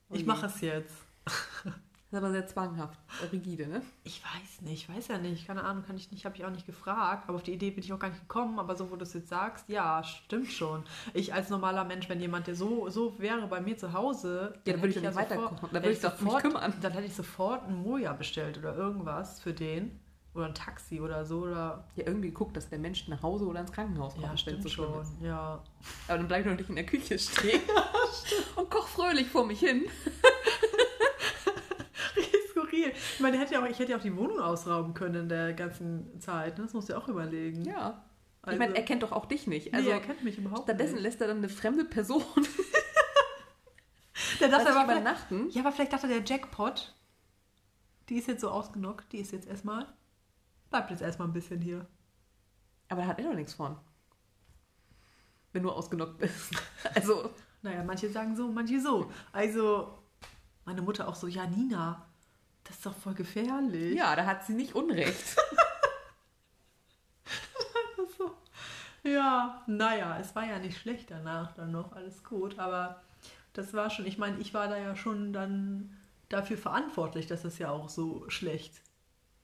Ich 0.10 0.22
okay. 0.22 0.26
mache 0.26 0.48
es 0.48 0.62
jetzt. 0.62 0.94
Das 2.12 2.20
ist 2.20 2.26
aber 2.26 2.34
sehr 2.34 2.46
zwanghaft, 2.46 3.00
rigide, 3.32 3.68
ne? 3.68 3.82
Ich 4.04 4.22
weiß 4.22 4.64
nicht, 4.64 4.90
ich 4.90 4.94
weiß 4.94 5.08
ja 5.08 5.18
nicht. 5.18 5.48
Keine 5.48 5.64
Ahnung, 5.64 5.86
kann 5.88 5.96
ich 5.96 6.12
nicht, 6.12 6.26
habe 6.26 6.36
ich 6.36 6.44
auch 6.44 6.50
nicht 6.50 6.66
gefragt. 6.66 7.24
Aber 7.30 7.36
auf 7.38 7.44
die 7.44 7.54
Idee 7.54 7.72
bin 7.72 7.86
ich 7.86 7.94
auch 7.94 8.00
gar 8.00 8.10
nicht 8.10 8.20
gekommen. 8.20 8.60
Aber 8.60 8.76
so, 8.76 8.92
wo 8.92 8.98
du 8.98 9.04
es 9.04 9.14
jetzt 9.14 9.30
sagst, 9.30 9.70
ja, 9.70 10.04
stimmt 10.04 10.52
schon. 10.52 10.84
Ich 11.14 11.34
als 11.34 11.50
normaler 11.50 11.86
Mensch, 11.86 12.10
wenn 12.10 12.20
jemand, 12.20 12.48
der 12.48 12.56
so, 12.56 12.90
so 12.90 13.18
wäre 13.18 13.48
bei 13.48 13.62
mir 13.62 13.78
zu 13.78 13.94
Hause, 13.94 14.56
ja, 14.66 14.74
dann 14.74 14.82
würde 14.82 14.90
ich 14.90 15.02
ja 15.02 15.16
weiter 15.16 15.38
kochen. 15.38 15.70
Dann 15.72 15.84
würde 15.84 15.92
ich 15.92 16.02
doch 16.02 16.18
sofort, 16.18 16.42
kümmern. 16.44 16.74
Dann 16.82 16.92
hätte 16.92 17.06
ich 17.06 17.16
sofort 17.16 17.70
ein 17.70 17.82
Moja 17.82 18.12
bestellt 18.12 18.58
oder 18.58 18.76
irgendwas 18.76 19.40
für 19.40 19.54
den. 19.54 19.98
Oder 20.34 20.48
ein 20.48 20.54
Taxi 20.54 21.00
oder 21.00 21.24
so. 21.24 21.44
Oder 21.44 21.86
ja, 21.96 22.08
irgendwie 22.08 22.28
geguckt, 22.28 22.58
dass 22.58 22.68
der 22.68 22.80
Mensch 22.80 23.08
nach 23.08 23.24
Hause 23.24 23.46
oder 23.46 23.62
ins 23.62 23.72
Krankenhaus 23.72 24.16
kommt. 24.16 24.26
Ja, 24.26 24.36
stimmt 24.36 24.64
so 24.64 24.68
schon. 24.70 25.06
Ja. 25.22 25.64
Aber 26.10 26.18
dann 26.18 26.28
bleib 26.28 26.42
ich 26.42 26.52
doch 26.52 26.58
nicht 26.58 26.70
in 26.70 26.76
der 26.76 26.86
Küche 26.86 27.18
stehen 27.20 27.62
und 28.58 28.70
koch 28.70 28.88
fröhlich 28.88 29.30
vor 29.30 29.46
mich 29.46 29.62
hin 29.62 29.86
meine, 33.22 33.40
hätte 33.40 33.54
ja 33.54 33.62
auch, 33.62 33.68
ich 33.68 33.80
hätte 33.80 33.92
ja 33.92 33.98
auch 33.98 34.02
die 34.02 34.16
Wohnung 34.16 34.40
ausrauben 34.40 34.94
können 34.94 35.24
in 35.24 35.30
der 35.30 35.54
ganzen 35.54 36.20
Zeit. 36.20 36.58
Ne? 36.58 36.66
Das 36.66 36.74
musst 36.74 36.90
du 36.90 36.94
ja 36.94 37.00
auch 37.00 37.08
überlegen. 37.08 37.64
Ja. 37.64 38.04
Also, 38.42 38.54
ich 38.54 38.60
meine, 38.60 38.76
er 38.76 38.84
kennt 38.84 39.04
doch 39.04 39.12
auch 39.12 39.26
dich 39.26 39.48
nicht. 39.48 39.74
Also, 39.74 39.90
nee, 39.90 39.96
er 39.96 40.02
kennt 40.02 40.24
mich 40.24 40.38
überhaupt 40.38 40.64
stattdessen 40.64 40.96
nicht. 40.96 41.04
lässt 41.04 41.22
er 41.22 41.28
dann 41.28 41.38
eine 41.38 41.50
fremde 41.50 41.86
Person. 41.86 42.24
der 44.40 44.50
dachte 44.50 44.74
aber 44.74 44.84
übernachten. 44.84 45.50
Ja, 45.52 45.62
aber 45.62 45.72
vielleicht 45.72 45.94
dachte 45.94 46.08
der 46.08 46.24
Jackpot, 46.24 46.96
die 48.10 48.16
ist 48.16 48.28
jetzt 48.28 48.42
so 48.42 48.50
ausgenockt, 48.50 49.12
die 49.14 49.20
ist 49.20 49.32
jetzt 49.32 49.48
erstmal, 49.48 49.88
bleibt 50.70 50.90
jetzt 50.90 51.02
erstmal 51.02 51.28
ein 51.28 51.34
bisschen 51.34 51.62
hier. 51.62 51.86
Aber 52.90 53.02
da 53.02 53.08
hat 53.08 53.20
er 53.20 53.26
doch 53.26 53.36
nichts 53.36 53.54
von. 53.54 53.78
Wenn 55.54 55.64
du 55.64 55.72
ausgenockt 55.72 56.18
bist. 56.18 56.52
Also. 56.96 57.30
Naja, 57.64 57.84
manche 57.84 58.10
sagen 58.10 58.36
so, 58.36 58.48
manche 58.48 58.82
so. 58.82 59.12
Also, 59.32 60.00
meine 60.66 60.82
Mutter 60.82 61.08
auch 61.08 61.14
so, 61.14 61.28
ja, 61.28 61.46
Nina, 61.46 62.11
das 62.64 62.78
ist 62.78 62.86
doch 62.86 62.96
voll 62.96 63.14
gefährlich. 63.14 63.96
Ja, 63.96 64.16
da 64.16 64.26
hat 64.26 64.46
sie 64.46 64.54
nicht 64.54 64.76
Unrecht. 64.76 65.36
so. 68.18 68.36
Ja, 69.04 69.64
naja, 69.68 70.18
es 70.20 70.36
war 70.36 70.46
ja 70.46 70.60
nicht 70.60 70.78
schlecht 70.78 71.10
danach 71.12 71.54
dann 71.54 71.72
noch, 71.72 71.94
alles 71.94 72.24
gut, 72.24 72.60
aber 72.60 73.02
das 73.54 73.74
war 73.74 73.90
schon, 73.90 74.06
ich 74.06 74.18
meine, 74.18 74.38
ich 74.40 74.54
war 74.54 74.68
da 74.68 74.78
ja 74.78 74.96
schon 74.96 75.34
dann 75.34 75.98
dafür 76.30 76.58
verantwortlich, 76.58 77.28
dass 77.28 77.44
es 77.44 77.58
ja 77.58 77.72
auch 77.72 77.90
so 77.90 78.30
schlecht 78.30 78.82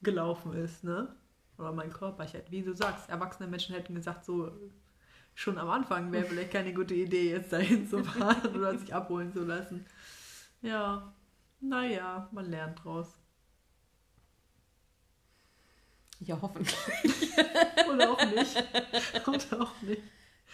gelaufen 0.02 0.54
ist, 0.54 0.84
ne? 0.84 1.16
Oder 1.58 1.72
mein 1.72 1.92
Körper, 1.92 2.24
ich 2.24 2.34
hätte, 2.34 2.52
wie 2.52 2.62
du 2.62 2.76
sagst, 2.76 3.10
erwachsene 3.10 3.50
Menschen 3.50 3.74
hätten 3.76 3.96
gesagt, 3.96 4.26
so 4.26 4.52
schon 5.34 5.58
am 5.58 5.70
Anfang 5.70 6.12
wäre 6.12 6.26
vielleicht 6.30 6.52
keine 6.52 6.74
gute 6.74 6.94
Idee, 6.94 7.32
jetzt 7.32 7.52
dahin 7.52 7.88
zu 7.88 8.04
fahren 8.04 8.56
oder 8.56 8.78
sich 8.78 8.94
abholen 8.94 9.32
zu 9.34 9.44
lassen. 9.44 9.86
Ja, 10.62 11.14
naja, 11.60 12.30
man 12.32 12.50
lernt 12.50 12.84
draus. 12.84 13.18
Ja, 16.20 16.40
hoffentlich. 16.42 16.76
Oder 17.90 18.12
auch 18.12 18.26
nicht. 18.26 18.56
Oder 19.28 19.62
auch 19.62 19.82
nicht. 19.82 20.02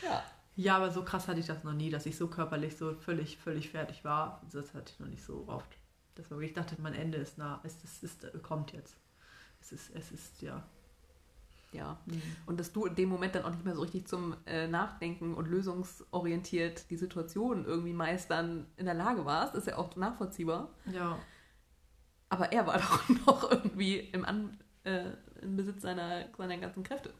Ja. 0.01 0.23
Ja, 0.55 0.75
aber 0.77 0.91
so 0.91 1.03
krass 1.03 1.27
hatte 1.27 1.39
ich 1.39 1.47
das 1.47 1.63
noch 1.63 1.73
nie, 1.73 1.89
dass 1.89 2.05
ich 2.05 2.15
so 2.15 2.27
körperlich 2.27 2.77
so 2.77 2.93
völlig, 2.93 3.37
völlig 3.37 3.69
fertig 3.69 4.03
war. 4.03 4.41
Das 4.51 4.73
hatte 4.73 4.93
ich 4.93 4.99
noch 4.99 5.07
nicht 5.07 5.23
so 5.23 5.45
oft. 5.47 5.77
Das 6.15 6.29
war, 6.29 6.39
ich 6.41 6.53
dachte, 6.53 6.75
mein 6.79 6.93
Ende 6.93 7.17
ist 7.17 7.37
nah. 7.37 7.59
Es, 7.63 7.83
es, 7.83 8.03
es, 8.03 8.43
kommt 8.43 8.71
jetzt. 8.71 8.95
Es 9.61 9.71
ist, 9.71 9.95
es 9.95 10.11
ist, 10.11 10.41
ja. 10.41 10.63
Ja. 11.73 11.99
Mhm. 12.05 12.21
Und 12.45 12.59
dass 12.59 12.71
du 12.71 12.85
in 12.85 12.95
dem 12.95 13.09
Moment 13.09 13.35
dann 13.35 13.43
auch 13.43 13.51
nicht 13.51 13.65
mehr 13.65 13.75
so 13.75 13.81
richtig 13.81 14.07
zum 14.07 14.35
äh, 14.45 14.67
Nachdenken 14.67 15.33
und 15.33 15.47
lösungsorientiert 15.47 16.89
die 16.89 16.97
Situation 16.97 17.65
irgendwie 17.65 17.93
meistern 17.93 18.67
in 18.77 18.85
der 18.85 18.93
Lage 18.93 19.25
warst, 19.25 19.55
ist 19.55 19.67
ja 19.67 19.77
auch 19.77 19.95
nachvollziehbar. 19.95 20.69
Ja. 20.91 21.17
Aber 22.29 22.51
er 22.51 22.67
war 22.67 22.77
doch 22.79 23.09
noch 23.25 23.51
irgendwie 23.51 23.99
im, 23.99 24.25
An 24.25 24.57
äh, 24.83 25.11
im 25.41 25.55
Besitz 25.55 25.81
seiner, 25.81 26.25
seiner 26.37 26.57
ganzen 26.57 26.83
Kräfte. 26.83 27.13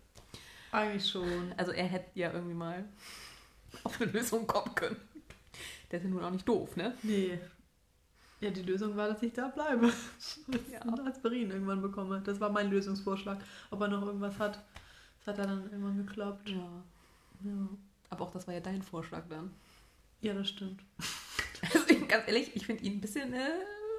Eigentlich 0.72 1.08
schon. 1.08 1.54
Also 1.58 1.72
er 1.72 1.86
hätte 1.86 2.20
ja 2.20 2.32
irgendwie 2.32 2.56
mal 2.56 2.86
auf 3.84 4.02
eine 4.02 4.12
Lösung 4.12 4.48
kommen 4.48 4.74
können. 4.76 4.98
Der 5.92 6.00
ist 6.00 6.06
ja 6.06 6.10
nun 6.10 6.24
auch 6.24 6.32
nicht 6.32 6.48
doof, 6.48 6.76
ne? 6.76 6.96
Nee. 7.04 7.40
Ja, 8.44 8.50
die 8.50 8.62
Lösung 8.62 8.98
war, 8.98 9.08
dass 9.08 9.24
ich 9.24 9.32
da 9.32 9.48
bleibe. 9.48 9.92
Ja. 10.72 10.82
Und 10.84 11.00
Aspirin 11.08 11.50
irgendwann 11.50 11.82
bekomme. 11.82 12.22
Das 12.26 12.40
war 12.42 12.50
mein 12.50 12.70
Lösungsvorschlag. 12.70 13.38
Ob 13.72 13.80
er 13.80 13.88
noch 13.88 14.06
irgendwas 14.06 14.38
hat, 14.38 14.62
das 15.20 15.28
hat 15.28 15.40
er 15.40 15.48
dann 15.48 15.64
irgendwann 15.64 16.06
geklappt. 16.06 16.50
Ja. 16.50 16.84
ja. 17.46 17.70
Aber 18.10 18.26
auch 18.26 18.32
das 18.32 18.46
war 18.46 18.54
ja 18.54 18.60
dein 18.60 18.82
Vorschlag 18.82 19.24
dann. 19.30 19.52
Ja, 20.22 20.34
das 20.34 20.50
stimmt. 20.50 20.84
Also, 21.74 21.86
ganz 22.10 22.28
ehrlich, 22.28 22.54
ich 22.58 22.66
finde 22.66 22.84
ihn 22.84 22.98
ein 22.98 23.00
bisschen 23.00 23.32
äh, 23.32 23.48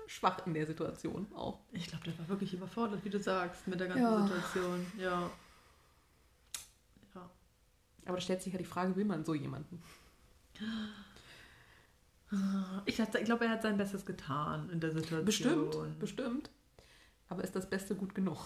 schwach 0.06 0.46
in 0.46 0.52
der 0.52 0.66
Situation 0.66 1.26
auch. 1.34 1.60
Ich 1.72 1.86
glaube, 1.86 2.04
der 2.04 2.18
war 2.18 2.28
wirklich 2.28 2.52
überfordert, 2.52 3.02
wie 3.06 3.08
du 3.08 3.18
sagst, 3.18 3.66
mit 3.66 3.80
der 3.80 3.86
ganzen 3.86 4.02
ja. 4.02 4.26
Situation. 4.26 4.86
Ja. 4.98 5.30
Ja. 7.14 7.30
Aber 8.04 8.16
da 8.16 8.20
stellt 8.20 8.42
sich 8.42 8.52
ja 8.52 8.58
die 8.58 8.66
Frage, 8.66 8.94
will 8.96 9.06
man 9.06 9.24
so 9.24 9.32
jemanden? 9.32 9.82
Ich, 12.86 12.98
ich 12.98 13.24
glaube, 13.24 13.44
er 13.44 13.52
hat 13.52 13.62
sein 13.62 13.76
Bestes 13.76 14.04
getan 14.04 14.70
in 14.70 14.80
der 14.80 14.90
Situation. 14.90 15.24
Bestimmt, 15.24 15.98
bestimmt. 15.98 16.50
Aber 17.28 17.42
ist 17.42 17.56
das 17.56 17.68
Beste 17.68 17.94
gut 17.94 18.14
genug? 18.14 18.38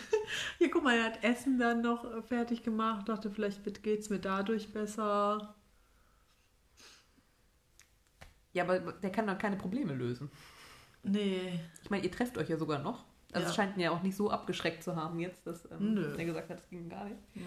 Hier, 0.58 0.70
guck 0.70 0.82
mal, 0.82 0.96
er 0.96 1.04
hat 1.04 1.24
Essen 1.24 1.58
dann 1.58 1.82
noch 1.82 2.24
fertig 2.24 2.62
gemacht. 2.62 3.08
Dachte, 3.08 3.30
vielleicht 3.30 3.62
geht 3.82 4.00
es 4.00 4.10
mir 4.10 4.18
dadurch 4.18 4.72
besser. 4.72 5.54
Ja, 8.52 8.64
aber 8.64 8.80
der 8.80 9.10
kann 9.10 9.26
dann 9.26 9.38
keine 9.38 9.56
Probleme 9.56 9.94
lösen. 9.94 10.30
Nee. 11.02 11.60
Ich 11.82 11.90
meine, 11.90 12.04
ihr 12.04 12.10
trefft 12.10 12.36
euch 12.36 12.48
ja 12.48 12.56
sogar 12.56 12.80
noch. 12.80 13.04
Also 13.32 13.44
ja. 13.44 13.50
es 13.50 13.54
scheint 13.54 13.76
ihn 13.76 13.80
ja 13.80 13.90
auch 13.90 14.02
nicht 14.02 14.16
so 14.16 14.30
abgeschreckt 14.30 14.82
zu 14.82 14.96
haben 14.96 15.20
jetzt, 15.20 15.46
dass 15.46 15.70
ähm, 15.70 16.14
er 16.16 16.24
gesagt 16.24 16.50
hat, 16.50 16.60
es 16.60 16.68
ging 16.68 16.88
gar 16.88 17.04
nicht. 17.04 17.20
Nee. 17.34 17.42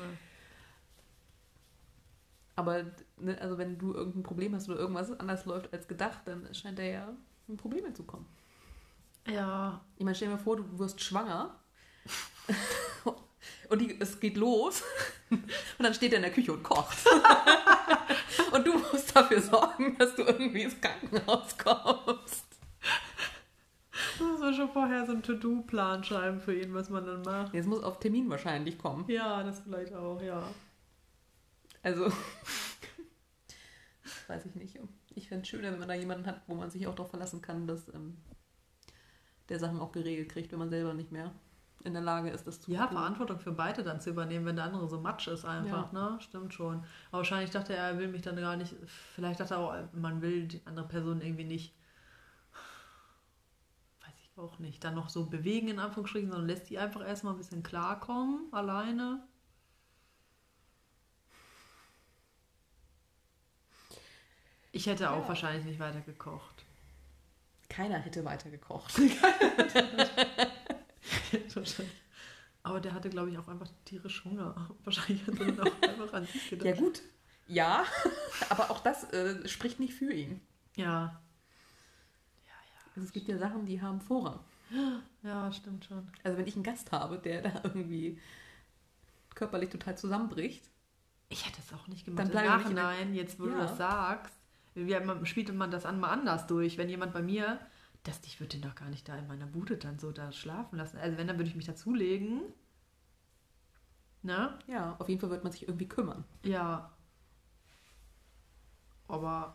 Aber 2.59 2.83
ne, 3.15 3.39
also 3.39 3.57
wenn 3.57 3.77
du 3.77 3.93
irgendein 3.93 4.21
Problem 4.21 4.53
hast 4.53 4.67
oder 4.67 4.79
irgendwas 4.79 5.17
anders 5.17 5.45
läuft 5.45 5.71
als 5.71 5.87
gedacht, 5.87 6.19
dann 6.25 6.53
scheint 6.53 6.77
er 6.77 6.91
ja 6.91 7.17
in 7.47 7.55
Probleme 7.55 7.93
zu 7.93 8.03
kommen. 8.03 8.25
Ja. 9.25 9.79
Ich 9.95 10.03
meine, 10.03 10.13
stell 10.13 10.27
dir 10.27 10.35
mal 10.35 10.41
vor, 10.41 10.57
du 10.57 10.77
wirst 10.77 10.99
schwanger 10.99 11.55
und 13.69 13.79
die, 13.79 13.97
es 14.01 14.19
geht 14.19 14.35
los 14.35 14.83
und 15.29 15.41
dann 15.79 15.93
steht 15.93 16.11
er 16.11 16.17
in 16.17 16.23
der 16.23 16.33
Küche 16.33 16.51
und 16.51 16.63
kocht. 16.63 16.97
und 18.51 18.67
du 18.67 18.77
musst 18.77 19.15
dafür 19.15 19.41
sorgen, 19.41 19.97
dass 19.97 20.13
du 20.15 20.23
irgendwie 20.23 20.63
ins 20.63 20.81
Krankenhaus 20.81 21.57
kommst. 21.57 22.45
Du 24.17 24.25
musst 24.25 24.41
man 24.41 24.53
schon 24.53 24.69
vorher 24.69 25.05
so 25.05 25.13
einen 25.13 25.23
To-Do-Plan 25.23 26.03
schreiben 26.03 26.41
für 26.41 26.59
ihn, 26.59 26.73
was 26.73 26.89
man 26.89 27.05
dann 27.05 27.21
macht. 27.21 27.53
Jetzt 27.53 27.67
muss 27.67 27.81
auf 27.83 27.99
Termin 27.99 28.29
wahrscheinlich 28.29 28.77
kommen. 28.77 29.05
Ja, 29.07 29.43
das 29.43 29.61
vielleicht 29.61 29.93
auch, 29.93 30.21
ja. 30.21 30.43
Also, 31.81 32.05
weiß 34.27 34.45
ich 34.45 34.55
nicht. 34.55 34.79
Ich 35.15 35.29
fände 35.29 35.43
es 35.43 35.49
schöner, 35.49 35.71
wenn 35.71 35.79
man 35.79 35.87
da 35.87 35.95
jemanden 35.95 36.27
hat, 36.27 36.41
wo 36.47 36.55
man 36.55 36.69
sich 36.69 36.87
auch 36.87 36.95
darauf 36.95 37.09
verlassen 37.09 37.41
kann, 37.41 37.67
dass 37.67 37.87
ähm, 37.93 38.17
der 39.49 39.59
Sachen 39.59 39.79
auch 39.79 39.91
geregelt 39.91 40.29
kriegt, 40.29 40.51
wenn 40.51 40.59
man 40.59 40.69
selber 40.69 40.93
nicht 40.93 41.11
mehr 41.11 41.33
in 41.83 41.93
der 41.93 42.01
Lage 42.01 42.29
ist, 42.29 42.45
das 42.45 42.61
zu 42.61 42.71
Ja, 42.71 42.87
tun. 42.87 42.97
Verantwortung 42.97 43.39
für 43.39 43.51
beide 43.51 43.83
dann 43.83 44.01
zu 44.01 44.09
übernehmen, 44.09 44.45
wenn 44.45 44.55
der 44.55 44.65
andere 44.65 44.87
so 44.87 44.99
matsch 44.99 45.27
ist 45.27 45.45
einfach, 45.45 45.93
ja. 45.93 46.11
ne? 46.11 46.21
Stimmt 46.21 46.53
schon. 46.53 46.83
Aber 47.09 47.19
wahrscheinlich 47.19 47.51
dachte 47.51 47.73
er, 47.73 47.91
er 47.91 47.97
will 47.97 48.09
mich 48.09 48.21
dann 48.21 48.35
gar 48.35 48.57
nicht, 48.57 48.75
vielleicht 49.15 49.39
dachte 49.39 49.55
er 49.55 49.59
auch, 49.59 49.75
man 49.93 50.21
will 50.21 50.47
die 50.47 50.61
andere 50.65 50.87
Person 50.87 51.21
irgendwie 51.21 51.45
nicht, 51.45 51.73
weiß 54.01 54.13
ich 54.21 54.37
auch 54.37 54.59
nicht, 54.59 54.83
dann 54.83 54.95
noch 54.95 55.09
so 55.09 55.27
bewegen 55.27 55.69
in 55.69 55.79
Anführungsstrichen, 55.79 56.29
sondern 56.29 56.47
lässt 56.47 56.69
die 56.69 56.77
einfach 56.77 57.05
erstmal 57.05 57.33
ein 57.33 57.37
bisschen 57.37 57.63
klarkommen, 57.63 58.47
alleine. 58.51 59.23
Ich 64.71 64.85
hätte 64.85 65.11
auch 65.11 65.23
ja. 65.23 65.27
wahrscheinlich 65.27 65.65
nicht 65.65 65.79
weiter 65.79 66.01
gekocht. 66.01 66.65
Keiner 67.69 67.97
hätte 67.99 68.25
weiter 68.25 68.49
gekocht. 68.49 68.93
Aber 72.63 72.79
der 72.79 72.93
hatte, 72.93 73.09
glaube 73.09 73.31
ich, 73.31 73.37
auch 73.37 73.47
einfach 73.47 73.69
tierisch 73.85 74.23
Hunger. 74.25 74.69
Wahrscheinlich 74.83 75.25
hat 75.25 75.39
er 75.39 75.51
dann 75.51 75.67
auch 75.67 75.81
einfach 75.81 76.13
an 76.13 76.25
sich 76.25 76.49
gedacht. 76.49 76.65
Ja, 76.65 76.75
gut. 76.75 77.01
Ja, 77.47 77.83
aber 78.51 78.69
auch 78.69 78.79
das 78.81 79.11
äh, 79.11 79.47
spricht 79.47 79.79
nicht 79.79 79.95
für 79.95 80.13
ihn. 80.13 80.39
Ja. 80.75 80.85
Ja, 80.85 82.53
ja. 82.53 82.79
Also 82.95 83.07
es 83.07 83.11
gibt 83.11 83.27
ja 83.27 83.39
Sachen, 83.39 83.65
die 83.65 83.81
haben 83.81 83.99
Vorrang. 83.99 84.39
Ja, 85.23 85.51
stimmt 85.51 85.85
schon. 85.85 86.11
Also 86.23 86.37
wenn 86.37 86.45
ich 86.45 86.53
einen 86.53 86.63
Gast 86.63 86.91
habe, 86.91 87.17
der 87.17 87.41
da 87.41 87.61
irgendwie 87.63 88.19
körperlich 89.33 89.69
total 89.69 89.97
zusammenbricht. 89.97 90.63
Ich 91.29 91.47
hätte 91.47 91.59
es 91.65 91.73
auch 91.73 91.87
nicht 91.87 92.05
gemacht. 92.05 92.31
Dann 92.31 92.43
Im 92.43 92.49
Nachhinein, 92.49 93.15
jetzt 93.15 93.39
wo 93.39 93.47
ja. 93.47 93.53
du 93.53 93.57
das 93.57 93.77
sagst, 93.77 94.38
wie 94.75 95.25
spielt 95.25 95.53
man 95.53 95.71
das 95.71 95.85
an 95.85 95.99
mal 95.99 96.09
anders 96.09 96.47
durch? 96.47 96.77
Wenn 96.77 96.89
jemand 96.89 97.13
bei 97.13 97.21
mir, 97.21 97.59
das, 98.03 98.19
ich 98.25 98.39
würde 98.39 98.57
den 98.57 98.61
doch 98.61 98.75
gar 98.75 98.89
nicht 98.89 99.07
da 99.07 99.17
in 99.17 99.27
meiner 99.27 99.45
Bude 99.45 99.77
dann 99.77 99.99
so 99.99 100.11
da 100.11 100.31
schlafen 100.31 100.77
lassen. 100.77 100.97
Also 100.97 101.17
wenn, 101.17 101.27
dann 101.27 101.37
würde 101.37 101.49
ich 101.49 101.55
mich 101.55 101.65
dazulegen. 101.65 102.41
Ne? 104.21 104.57
Ja, 104.67 104.95
auf 104.99 105.09
jeden 105.09 105.19
Fall 105.21 105.29
wird 105.29 105.43
man 105.43 105.51
sich 105.51 105.67
irgendwie 105.67 105.87
kümmern. 105.87 106.25
Ja. 106.43 106.91
Aber 109.07 109.53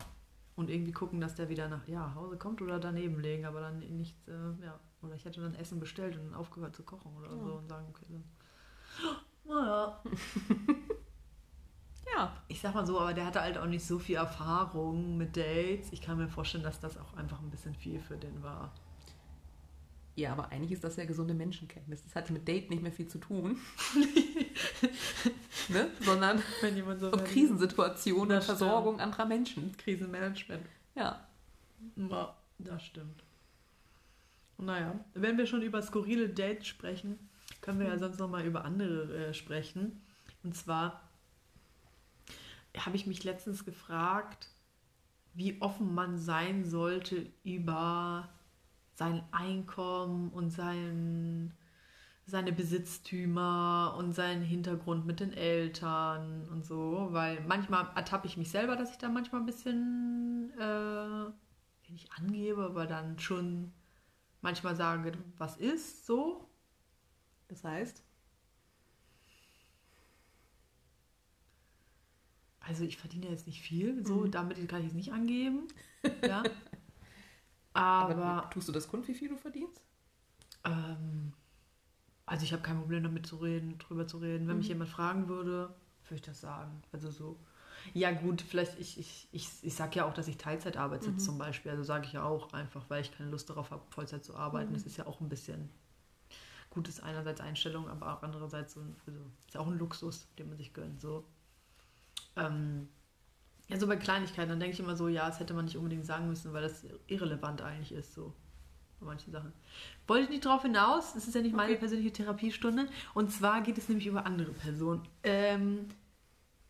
und 0.55 0.69
irgendwie 0.69 0.91
gucken, 0.91 1.19
dass 1.19 1.35
der 1.35 1.49
wieder 1.49 1.67
nach 1.67 1.87
ja, 1.87 2.15
Hause 2.15 2.37
kommt 2.37 2.61
oder 2.61 2.79
daneben 2.79 3.19
legen, 3.19 3.45
aber 3.45 3.61
dann 3.61 3.79
nicht, 3.79 4.15
äh, 4.27 4.63
ja. 4.63 4.79
Oder 5.01 5.15
ich 5.15 5.25
hätte 5.25 5.41
dann 5.41 5.53
Essen 5.55 5.79
bestellt 5.79 6.17
und 6.17 6.33
aufgehört 6.33 6.75
zu 6.75 6.83
kochen 6.83 7.15
oder 7.17 7.29
ja. 7.29 7.37
so 7.37 7.53
und 7.55 7.67
sagen, 7.67 7.87
okay, 7.89 8.05
dann. 8.09 8.23
Naja. 9.43 10.01
Ja. 12.15 12.33
Ich 12.47 12.61
sag 12.61 12.73
mal 12.73 12.85
so, 12.85 12.99
aber 12.99 13.13
der 13.13 13.25
hatte 13.25 13.41
halt 13.41 13.57
auch 13.57 13.65
nicht 13.65 13.85
so 13.85 13.99
viel 13.99 14.15
Erfahrung 14.15 15.17
mit 15.17 15.35
Dates. 15.35 15.91
Ich 15.91 16.01
kann 16.01 16.17
mir 16.17 16.27
vorstellen, 16.27 16.63
dass 16.63 16.79
das 16.79 16.97
auch 16.97 17.13
einfach 17.15 17.41
ein 17.41 17.49
bisschen 17.49 17.75
viel 17.75 17.99
für 17.99 18.15
den 18.15 18.41
war. 18.41 18.71
Ja, 20.15 20.31
aber 20.31 20.49
eigentlich 20.51 20.71
ist 20.71 20.83
das 20.83 20.95
ja 20.95 21.03
gesunde 21.03 21.33
Menschenkenntnis. 21.33 22.03
Das 22.03 22.15
hat 22.15 22.29
mit 22.29 22.47
Date 22.47 22.69
nicht 22.69 22.81
mehr 22.81 22.93
viel 22.93 23.07
zu 23.07 23.17
tun. 23.17 23.57
ne? 25.67 25.89
Sondern 25.99 26.41
Wenn 26.61 26.77
jemand 26.77 27.01
so 27.01 27.11
Krisensituationen 27.11 28.37
und 28.37 28.43
Versorgung 28.43 29.01
anderer 29.01 29.25
Menschen. 29.25 29.75
Krisenmanagement. 29.75 30.65
Ja. 30.95 31.27
ja. 31.97 32.35
Das 32.59 32.83
stimmt. 32.83 33.23
Naja, 34.57 34.97
wenn 35.13 35.37
wir 35.37 35.45
schon 35.45 35.61
über 35.61 35.81
skurrile 35.81 36.29
Dates 36.29 36.67
sprechen, 36.67 37.19
können 37.59 37.79
wir 37.79 37.87
ja 37.87 37.97
sonst 37.97 38.17
noch 38.19 38.29
mal 38.29 38.45
über 38.45 38.63
andere 38.63 39.27
äh, 39.27 39.33
sprechen. 39.33 40.01
Und 40.43 40.55
zwar 40.55 41.04
habe 42.77 42.95
ich 42.95 43.07
mich 43.07 43.23
letztens 43.23 43.65
gefragt, 43.65 44.49
wie 45.33 45.61
offen 45.61 45.93
man 45.93 46.17
sein 46.17 46.65
sollte 46.65 47.31
über 47.43 48.29
sein 48.95 49.23
Einkommen 49.31 50.29
und 50.29 50.49
sein, 50.49 51.53
seine 52.25 52.53
Besitztümer 52.53 53.95
und 53.97 54.13
seinen 54.13 54.41
Hintergrund 54.41 55.05
mit 55.05 55.19
den 55.19 55.33
Eltern 55.33 56.47
und 56.49 56.65
so, 56.65 57.09
weil 57.11 57.41
manchmal 57.41 57.89
ertappe 57.95 58.27
ich 58.27 58.37
mich 58.37 58.49
selber, 58.49 58.77
dass 58.77 58.91
ich 58.91 58.97
da 58.97 59.09
manchmal 59.09 59.41
ein 59.41 59.45
bisschen 59.45 60.53
äh, 60.57 61.91
nicht 61.91 62.11
angebe, 62.13 62.63
aber 62.63 62.87
dann 62.87 63.19
schon 63.19 63.73
manchmal 64.41 64.75
sage, 64.75 65.11
was 65.37 65.57
ist 65.57 66.05
so. 66.05 66.49
Das 67.47 67.63
heißt? 67.63 68.03
Also 72.67 72.83
ich 72.83 72.97
verdiene 72.97 73.27
jetzt 73.27 73.47
nicht 73.47 73.61
viel, 73.61 74.05
so 74.05 74.21
mhm. 74.21 74.31
damit 74.31 74.67
kann 74.67 74.81
ich 74.81 74.87
es 74.87 74.93
nicht 74.93 75.13
angeben. 75.13 75.67
Ja. 76.27 76.43
Aber, 77.73 78.15
Aber, 78.15 78.49
tust 78.51 78.67
du 78.67 78.71
das 78.71 78.87
kund, 78.87 79.07
wie 79.07 79.15
viel 79.15 79.27
du 79.27 79.37
verdienst? 79.37 79.81
Ähm, 80.63 81.33
also 82.27 82.43
ich 82.43 82.53
habe 82.53 82.61
kein 82.61 82.77
Problem 82.77 83.01
damit 83.01 83.25
zu 83.25 83.37
reden, 83.37 83.79
drüber 83.79 84.07
zu 84.07 84.19
reden. 84.19 84.47
Wenn 84.47 84.53
mhm. 84.53 84.59
mich 84.59 84.67
jemand 84.67 84.91
fragen 84.91 85.27
würde, 85.27 85.73
würde 86.03 86.15
ich 86.15 86.21
das 86.21 86.39
sagen. 86.39 86.83
Also 86.91 87.09
so. 87.09 87.39
Ja 87.95 88.11
gut, 88.11 88.43
vielleicht, 88.43 88.79
ich, 88.79 88.99
ich, 88.99 89.27
ich, 89.31 89.49
ich 89.63 89.73
sage 89.73 89.95
ja 89.95 90.05
auch, 90.05 90.13
dass 90.13 90.27
ich 90.27 90.37
Teilzeit 90.37 90.77
arbeite 90.77 91.09
mhm. 91.09 91.17
zum 91.17 91.39
Beispiel. 91.39 91.71
Also 91.71 91.83
sage 91.83 92.05
ich 92.05 92.13
ja 92.13 92.23
auch 92.23 92.53
einfach, 92.53 92.85
weil 92.87 93.01
ich 93.01 93.11
keine 93.11 93.31
Lust 93.31 93.49
darauf 93.49 93.71
habe, 93.71 93.81
Vollzeit 93.89 94.23
zu 94.23 94.35
arbeiten. 94.35 94.69
Mhm. 94.69 94.75
Das 94.75 94.83
ist 94.83 94.97
ja 94.97 95.07
auch 95.07 95.19
ein 95.19 95.29
bisschen 95.29 95.69
gutes 96.69 96.99
einerseits 96.99 97.41
Einstellung, 97.41 97.89
aber 97.89 98.15
auch 98.15 98.21
andererseits 98.21 98.75
so 98.75 98.81
ein, 98.81 98.95
also 99.07 99.19
ist 99.47 99.55
ja 99.55 99.59
auch 99.59 99.67
ein 99.67 99.79
Luxus, 99.79 100.27
den 100.37 100.49
man 100.49 100.57
sich 100.57 100.71
gönnt. 100.71 101.01
So. 101.01 101.25
Ähm, 102.35 102.89
ja, 103.67 103.79
so 103.79 103.87
bei 103.87 103.95
Kleinigkeiten, 103.95 104.49
dann 104.49 104.59
denke 104.59 104.73
ich 104.73 104.79
immer 104.79 104.95
so, 104.95 105.07
ja, 105.07 105.27
das 105.27 105.39
hätte 105.39 105.53
man 105.53 105.65
nicht 105.65 105.77
unbedingt 105.77 106.05
sagen 106.05 106.27
müssen, 106.27 106.53
weil 106.53 106.61
das 106.61 106.85
irrelevant 107.07 107.61
eigentlich 107.61 107.91
ist 107.91 108.13
so. 108.13 108.33
für 108.99 109.05
manche 109.05 109.31
Sachen. 109.31 109.53
Wollte 110.07 110.25
ich 110.25 110.29
nicht 110.29 110.45
drauf 110.45 110.61
hinaus, 110.61 111.13
das 111.13 111.27
ist 111.27 111.33
ja 111.33 111.41
nicht 111.41 111.55
meine 111.55 111.71
okay. 111.71 111.79
persönliche 111.79 112.13
Therapiestunde. 112.13 112.87
Und 113.13 113.31
zwar 113.31 113.61
geht 113.61 113.77
es 113.77 113.89
nämlich 113.89 114.07
über 114.07 114.25
andere 114.25 114.51
Personen. 114.51 115.07
Ähm, 115.23 115.87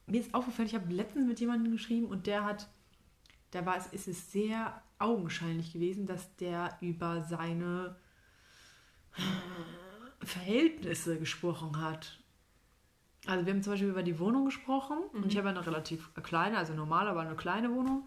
mir 0.07 0.21
ist 0.21 0.33
aufgefallen, 0.33 0.67
ich 0.67 0.75
habe 0.75 0.93
letztens 0.93 1.27
mit 1.27 1.39
jemandem 1.39 1.73
geschrieben 1.73 2.07
und 2.07 2.27
der 2.27 2.45
hat, 2.45 2.69
da 3.51 3.65
war 3.65 3.75
es, 3.77 3.87
ist 3.87 4.07
es 4.07 4.31
sehr 4.31 4.81
augenscheinlich 4.99 5.73
gewesen, 5.73 6.05
dass 6.05 6.35
der 6.37 6.77
über 6.79 7.23
seine 7.23 7.97
Verhältnisse 10.21 11.19
gesprochen 11.19 11.81
hat. 11.81 12.19
Also 13.27 13.45
wir 13.45 13.53
haben 13.53 13.63
zum 13.63 13.73
Beispiel 13.73 13.89
über 13.89 14.03
die 14.03 14.19
Wohnung 14.19 14.45
gesprochen 14.45 14.97
mhm. 15.13 15.23
und 15.23 15.31
ich 15.31 15.37
habe 15.37 15.49
eine 15.49 15.65
relativ 15.65 16.13
kleine, 16.15 16.57
also 16.57 16.73
normal, 16.73 17.07
aber 17.07 17.21
eine 17.21 17.35
kleine 17.35 17.73
Wohnung. 17.73 18.03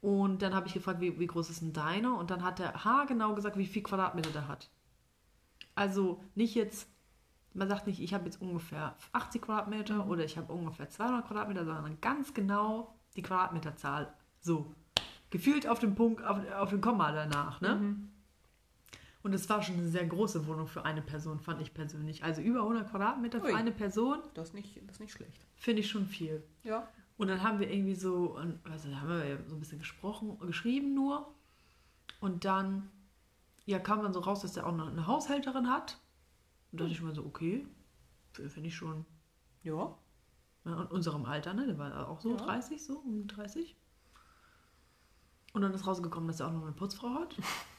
Und 0.00 0.42
dann 0.42 0.54
habe 0.54 0.66
ich 0.66 0.74
gefragt, 0.74 1.00
wie, 1.00 1.18
wie 1.18 1.26
groß 1.26 1.50
ist 1.50 1.62
denn 1.62 1.72
deine? 1.72 2.12
Und 2.14 2.30
dann 2.30 2.42
hat 2.42 2.58
er 2.58 2.84
haargenau 2.84 3.34
gesagt, 3.34 3.56
wie 3.56 3.66
viel 3.66 3.82
Quadratmeter 3.82 4.30
der 4.30 4.48
hat. 4.48 4.68
Also 5.74 6.20
nicht 6.34 6.54
jetzt, 6.54 6.88
man 7.54 7.68
sagt 7.68 7.86
nicht, 7.86 8.00
ich 8.00 8.12
habe 8.12 8.24
jetzt 8.24 8.40
ungefähr 8.42 8.96
80 9.12 9.42
Quadratmeter 9.42 10.04
mhm. 10.04 10.10
oder 10.10 10.24
ich 10.24 10.36
habe 10.36 10.52
ungefähr 10.52 10.90
200 10.90 11.26
Quadratmeter, 11.26 11.64
sondern 11.64 12.00
ganz 12.00 12.34
genau 12.34 12.94
die 13.14 13.22
Quadratmeterzahl. 13.22 14.12
So. 14.40 14.74
Gefühlt 15.30 15.66
auf 15.66 15.78
dem 15.78 15.94
Punkt, 15.94 16.22
auf, 16.24 16.38
auf 16.58 16.70
dem 16.70 16.80
Komma 16.80 17.12
danach. 17.12 17.60
Ne? 17.60 17.76
Mhm. 17.76 18.11
Und 19.22 19.32
es 19.34 19.48
war 19.48 19.62
schon 19.62 19.76
eine 19.76 19.88
sehr 19.88 20.04
große 20.04 20.46
Wohnung 20.46 20.66
für 20.66 20.84
eine 20.84 21.00
Person, 21.00 21.38
fand 21.38 21.62
ich 21.62 21.72
persönlich. 21.72 22.24
Also 22.24 22.42
über 22.42 22.60
100 22.60 22.90
Quadratmeter 22.90 23.40
für 23.40 23.46
Ui, 23.46 23.54
eine 23.54 23.70
Person. 23.70 24.18
Das 24.34 24.48
ist 24.48 24.54
nicht, 24.54 24.76
das 24.86 24.96
ist 24.96 25.00
nicht 25.00 25.12
schlecht. 25.12 25.46
Finde 25.56 25.80
ich 25.80 25.90
schon 25.90 26.06
viel. 26.06 26.42
Ja. 26.64 26.88
Und 27.18 27.28
dann 27.28 27.42
haben 27.42 27.60
wir 27.60 27.70
irgendwie 27.70 27.94
so, 27.94 28.36
also 28.64 28.88
da 28.88 29.00
haben 29.00 29.08
wir 29.08 29.44
so 29.46 29.54
ein 29.54 29.60
bisschen 29.60 29.78
gesprochen, 29.78 30.38
geschrieben 30.40 30.94
nur. 30.94 31.32
Und 32.20 32.44
dann, 32.44 32.90
ja, 33.64 33.78
kam 33.78 34.02
dann 34.02 34.12
so 34.12 34.20
raus, 34.20 34.40
dass 34.42 34.54
der 34.54 34.66
auch 34.66 34.74
noch 34.74 34.88
eine 34.88 35.06
Haushälterin 35.06 35.68
hat. 35.70 35.98
Und 36.72 36.80
da 36.80 36.84
dachte 36.84 36.96
ich 36.96 37.02
mir 37.02 37.14
so, 37.14 37.24
okay, 37.24 37.64
finde 38.32 38.68
ich 38.68 38.74
schon. 38.74 39.04
Ja. 39.62 39.96
ja. 40.64 40.74
Und 40.74 40.90
unserem 40.90 41.26
Alter, 41.26 41.54
ne? 41.54 41.66
Der 41.66 41.78
war 41.78 42.08
auch 42.08 42.20
so 42.20 42.30
ja. 42.30 42.36
30, 42.36 42.82
so 42.82 42.98
um 42.98 43.28
30. 43.28 43.76
Und 45.52 45.62
dann 45.62 45.72
ist 45.74 45.86
rausgekommen, 45.86 46.26
dass 46.26 46.40
er 46.40 46.48
auch 46.48 46.52
noch 46.52 46.62
eine 46.62 46.72
Putzfrau 46.72 47.10
hat. 47.10 47.36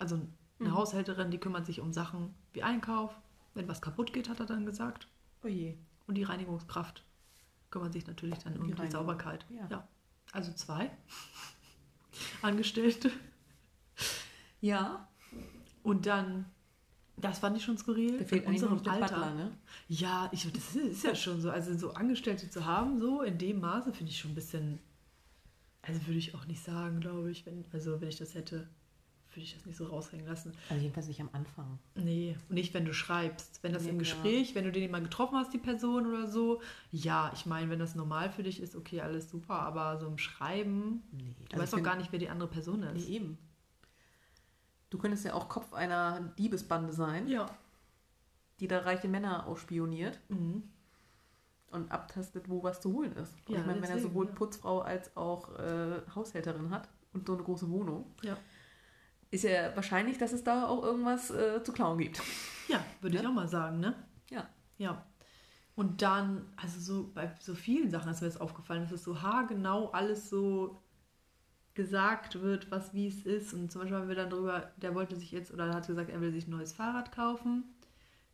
Also 0.00 0.16
eine 0.58 0.70
mhm. 0.70 0.74
Haushälterin, 0.74 1.30
die 1.30 1.38
kümmert 1.38 1.66
sich 1.66 1.80
um 1.80 1.92
Sachen 1.92 2.34
wie 2.52 2.62
Einkauf. 2.62 3.14
Wenn 3.54 3.68
was 3.68 3.82
kaputt 3.82 4.12
geht, 4.12 4.28
hat 4.28 4.40
er 4.40 4.46
dann 4.46 4.64
gesagt. 4.64 5.06
Oh 5.44 5.48
je. 5.48 5.76
Und 6.06 6.14
die 6.14 6.22
Reinigungskraft 6.22 7.04
kümmert 7.70 7.92
sich 7.92 8.06
natürlich 8.06 8.38
dann 8.38 8.56
um 8.56 8.66
die, 8.66 8.74
die 8.74 8.90
Sauberkeit. 8.90 9.44
Ja. 9.50 9.66
ja. 9.70 9.88
Also 10.32 10.52
zwei 10.52 10.90
Angestellte. 12.42 13.10
Ja. 14.60 15.06
Und 15.82 16.06
dann, 16.06 16.46
das 17.16 17.40
fand 17.40 17.58
ich 17.58 17.64
schon 17.64 17.76
skurril. 17.76 18.18
Der 18.18 18.26
fehlt 18.26 18.44
in 18.44 18.52
unserem 18.52 18.78
Alter. 18.78 19.00
Butler, 19.00 19.34
ne? 19.34 19.52
Ja, 19.88 20.30
ich, 20.32 20.50
das 20.50 20.76
ist 20.76 21.04
ja 21.04 21.14
schon 21.14 21.40
so. 21.42 21.50
Also 21.50 21.76
so 21.76 21.92
Angestellte 21.92 22.48
zu 22.48 22.64
haben, 22.64 22.98
so 22.98 23.22
in 23.22 23.36
dem 23.36 23.60
Maße, 23.60 23.92
finde 23.92 24.12
ich 24.12 24.18
schon 24.18 24.32
ein 24.32 24.36
bisschen. 24.36 24.78
Also 25.82 26.06
würde 26.06 26.18
ich 26.18 26.34
auch 26.34 26.46
nicht 26.46 26.62
sagen, 26.62 27.00
glaube 27.00 27.30
ich, 27.30 27.44
wenn, 27.44 27.64
also 27.72 28.00
wenn 28.00 28.08
ich 28.08 28.16
das 28.16 28.34
hätte 28.34 28.68
würde 29.32 29.42
ich 29.42 29.54
das 29.54 29.64
nicht 29.64 29.76
so 29.76 29.86
raushängen 29.86 30.26
lassen. 30.26 30.52
Also 30.68 30.82
jedenfalls 30.82 31.06
nicht 31.06 31.20
am 31.20 31.30
Anfang. 31.32 31.78
Nee, 31.94 32.36
nicht 32.48 32.74
wenn 32.74 32.84
du 32.84 32.92
schreibst. 32.92 33.62
Wenn 33.62 33.72
das 33.72 33.84
nee, 33.84 33.90
im 33.90 33.98
Gespräch, 33.98 34.50
ja. 34.50 34.54
wenn 34.56 34.64
du 34.64 34.72
den 34.72 34.90
mal 34.90 35.02
getroffen 35.02 35.36
hast, 35.36 35.52
die 35.52 35.58
Person 35.58 36.06
oder 36.06 36.26
so, 36.26 36.60
ja, 36.90 37.30
ich 37.34 37.46
meine, 37.46 37.70
wenn 37.70 37.78
das 37.78 37.94
normal 37.94 38.30
für 38.30 38.42
dich 38.42 38.60
ist, 38.60 38.74
okay, 38.74 39.00
alles 39.00 39.30
super, 39.30 39.60
aber 39.60 39.98
so 39.98 40.06
im 40.06 40.18
Schreiben, 40.18 41.02
nee, 41.12 41.34
du 41.38 41.52
also 41.52 41.62
weißt 41.62 41.72
doch 41.74 41.82
gar 41.82 41.96
nicht, 41.96 42.10
wer 42.12 42.18
die 42.18 42.28
andere 42.28 42.48
Person 42.48 42.82
ist. 42.82 43.08
Nee, 43.08 43.14
eben. 43.14 43.38
Du 44.90 44.98
könntest 44.98 45.24
ja 45.24 45.34
auch 45.34 45.48
Kopf 45.48 45.72
einer 45.72 46.20
Diebesbande 46.36 46.92
sein. 46.92 47.28
Ja. 47.28 47.46
Die 48.58 48.66
da 48.66 48.80
reiche 48.80 49.08
Männer 49.08 49.46
ausspioniert. 49.46 50.18
Mhm. 50.28 50.64
Und 51.70 51.92
abtastet, 51.92 52.48
wo 52.48 52.64
was 52.64 52.80
zu 52.80 52.92
holen 52.92 53.12
ist. 53.12 53.32
Und 53.46 53.54
ja, 53.54 53.60
ich 53.60 53.66
meine, 53.66 53.80
wenn 53.80 53.90
er 53.90 54.00
sowohl 54.00 54.26
ja. 54.26 54.32
Putzfrau 54.32 54.80
als 54.80 55.16
auch 55.16 55.56
äh, 55.56 56.02
Haushälterin 56.16 56.70
hat 56.70 56.88
und 57.12 57.28
so 57.28 57.34
eine 57.34 57.44
große 57.44 57.70
Wohnung. 57.70 58.06
Ja 58.24 58.36
ist 59.30 59.44
ja 59.44 59.74
wahrscheinlich, 59.76 60.18
dass 60.18 60.32
es 60.32 60.42
da 60.42 60.66
auch 60.66 60.82
irgendwas 60.82 61.30
äh, 61.30 61.62
zu 61.62 61.72
klauen 61.72 61.98
gibt. 61.98 62.20
Ja, 62.68 62.84
würde 63.00 63.16
ja? 63.16 63.22
ich 63.22 63.28
auch 63.28 63.32
mal 63.32 63.48
sagen, 63.48 63.80
ne? 63.80 63.94
Ja. 64.30 64.48
Ja. 64.78 65.04
Und 65.76 66.02
dann, 66.02 66.46
also 66.56 66.80
so 66.80 67.10
bei 67.14 67.32
so 67.40 67.54
vielen 67.54 67.90
Sachen 67.90 68.10
ist 68.10 68.20
mir 68.20 68.28
das 68.28 68.40
aufgefallen, 68.40 68.82
dass 68.82 68.92
es 68.92 69.04
so 69.04 69.22
haargenau 69.22 69.90
alles 69.90 70.28
so 70.28 70.82
gesagt 71.74 72.42
wird, 72.42 72.70
was 72.70 72.92
wie 72.92 73.06
es 73.06 73.24
ist. 73.24 73.54
Und 73.54 73.70
zum 73.70 73.82
Beispiel 73.82 73.98
haben 73.98 74.08
wir 74.08 74.16
dann 74.16 74.30
drüber, 74.30 74.72
der 74.76 74.94
wollte 74.94 75.16
sich 75.16 75.30
jetzt, 75.30 75.52
oder 75.52 75.72
hat 75.72 75.86
gesagt, 75.86 76.10
er 76.10 76.20
will 76.20 76.32
sich 76.32 76.46
ein 76.46 76.50
neues 76.50 76.72
Fahrrad 76.72 77.12
kaufen. 77.12 77.64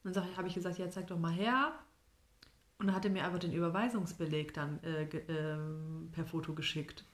Und 0.02 0.16
dann 0.16 0.36
habe 0.36 0.48
ich 0.48 0.54
gesagt, 0.54 0.78
ja, 0.78 0.90
zeig 0.90 1.08
doch 1.08 1.18
mal 1.18 1.32
her. 1.32 1.72
Und 2.78 2.88
dann 2.88 2.96
hat 2.96 3.04
er 3.04 3.10
mir 3.10 3.24
einfach 3.24 3.38
den 3.38 3.52
Überweisungsbeleg 3.52 4.54
dann 4.54 4.82
äh, 4.82 5.04
äh, 5.04 5.58
per 6.12 6.24
Foto 6.24 6.54
geschickt. 6.54 7.04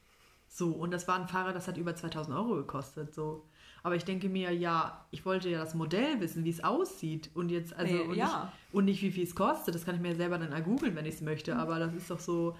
So, 0.49 0.73
und 0.73 0.91
das 0.93 1.09
war 1.09 1.19
ein 1.19 1.29
Fahrrad, 1.29 1.57
das 1.57 1.69
hat 1.69 1.77
über 1.77 1.95
2000 1.95 2.37
Euro 2.37 2.57
gekostet. 2.57 3.15
So. 3.15 3.47
Aber 3.83 3.97
ich 3.97 4.05
denke 4.05 4.29
mir, 4.29 4.53
ja, 4.53 5.07
ich 5.11 5.25
wollte 5.25 5.49
ja 5.49 5.59
das 5.59 5.75
Modell 5.75 6.21
wissen, 6.21 6.45
wie 6.45 6.51
es 6.51 6.63
aussieht. 6.63 7.31
Und 7.35 7.49
jetzt, 7.49 7.75
also, 7.75 7.93
nee, 7.93 8.01
und, 8.01 8.15
ja. 8.15 8.45
nicht, 8.45 8.75
und, 8.75 8.85
nicht, 8.85 9.03
wie 9.03 9.11
viel 9.11 9.25
es 9.25 9.35
kostet. 9.35 9.75
Das 9.75 9.85
kann 9.85 9.97
ich 9.97 10.01
mir 10.01 10.15
selber 10.15 10.39
dann 10.39 10.65
googeln, 10.65 10.95
wenn 10.95 11.05
ich 11.05 11.17
es 11.17 11.21
möchte. 11.21 11.57
Aber 11.57 11.79
das 11.79 11.93
ist 11.93 12.09
doch 12.11 12.21
so. 12.21 12.57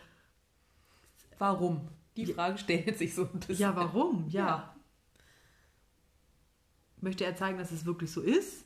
Warum? 1.39 1.89
Die 2.17 2.27
Frage 2.27 2.59
stellt 2.59 2.99
sich 2.99 3.15
so 3.15 3.23
ein 3.23 3.39
bisschen. 3.39 3.57
Ja, 3.57 3.77
warum? 3.77 4.27
Ja. 4.31 4.47
ja. 4.47 4.77
Möchte 7.01 7.25
er 7.25 7.35
zeigen, 7.35 7.59
dass 7.59 7.73
es 7.73 7.85
wirklich 7.85 8.11
so 8.13 8.21
ist? 8.21 8.65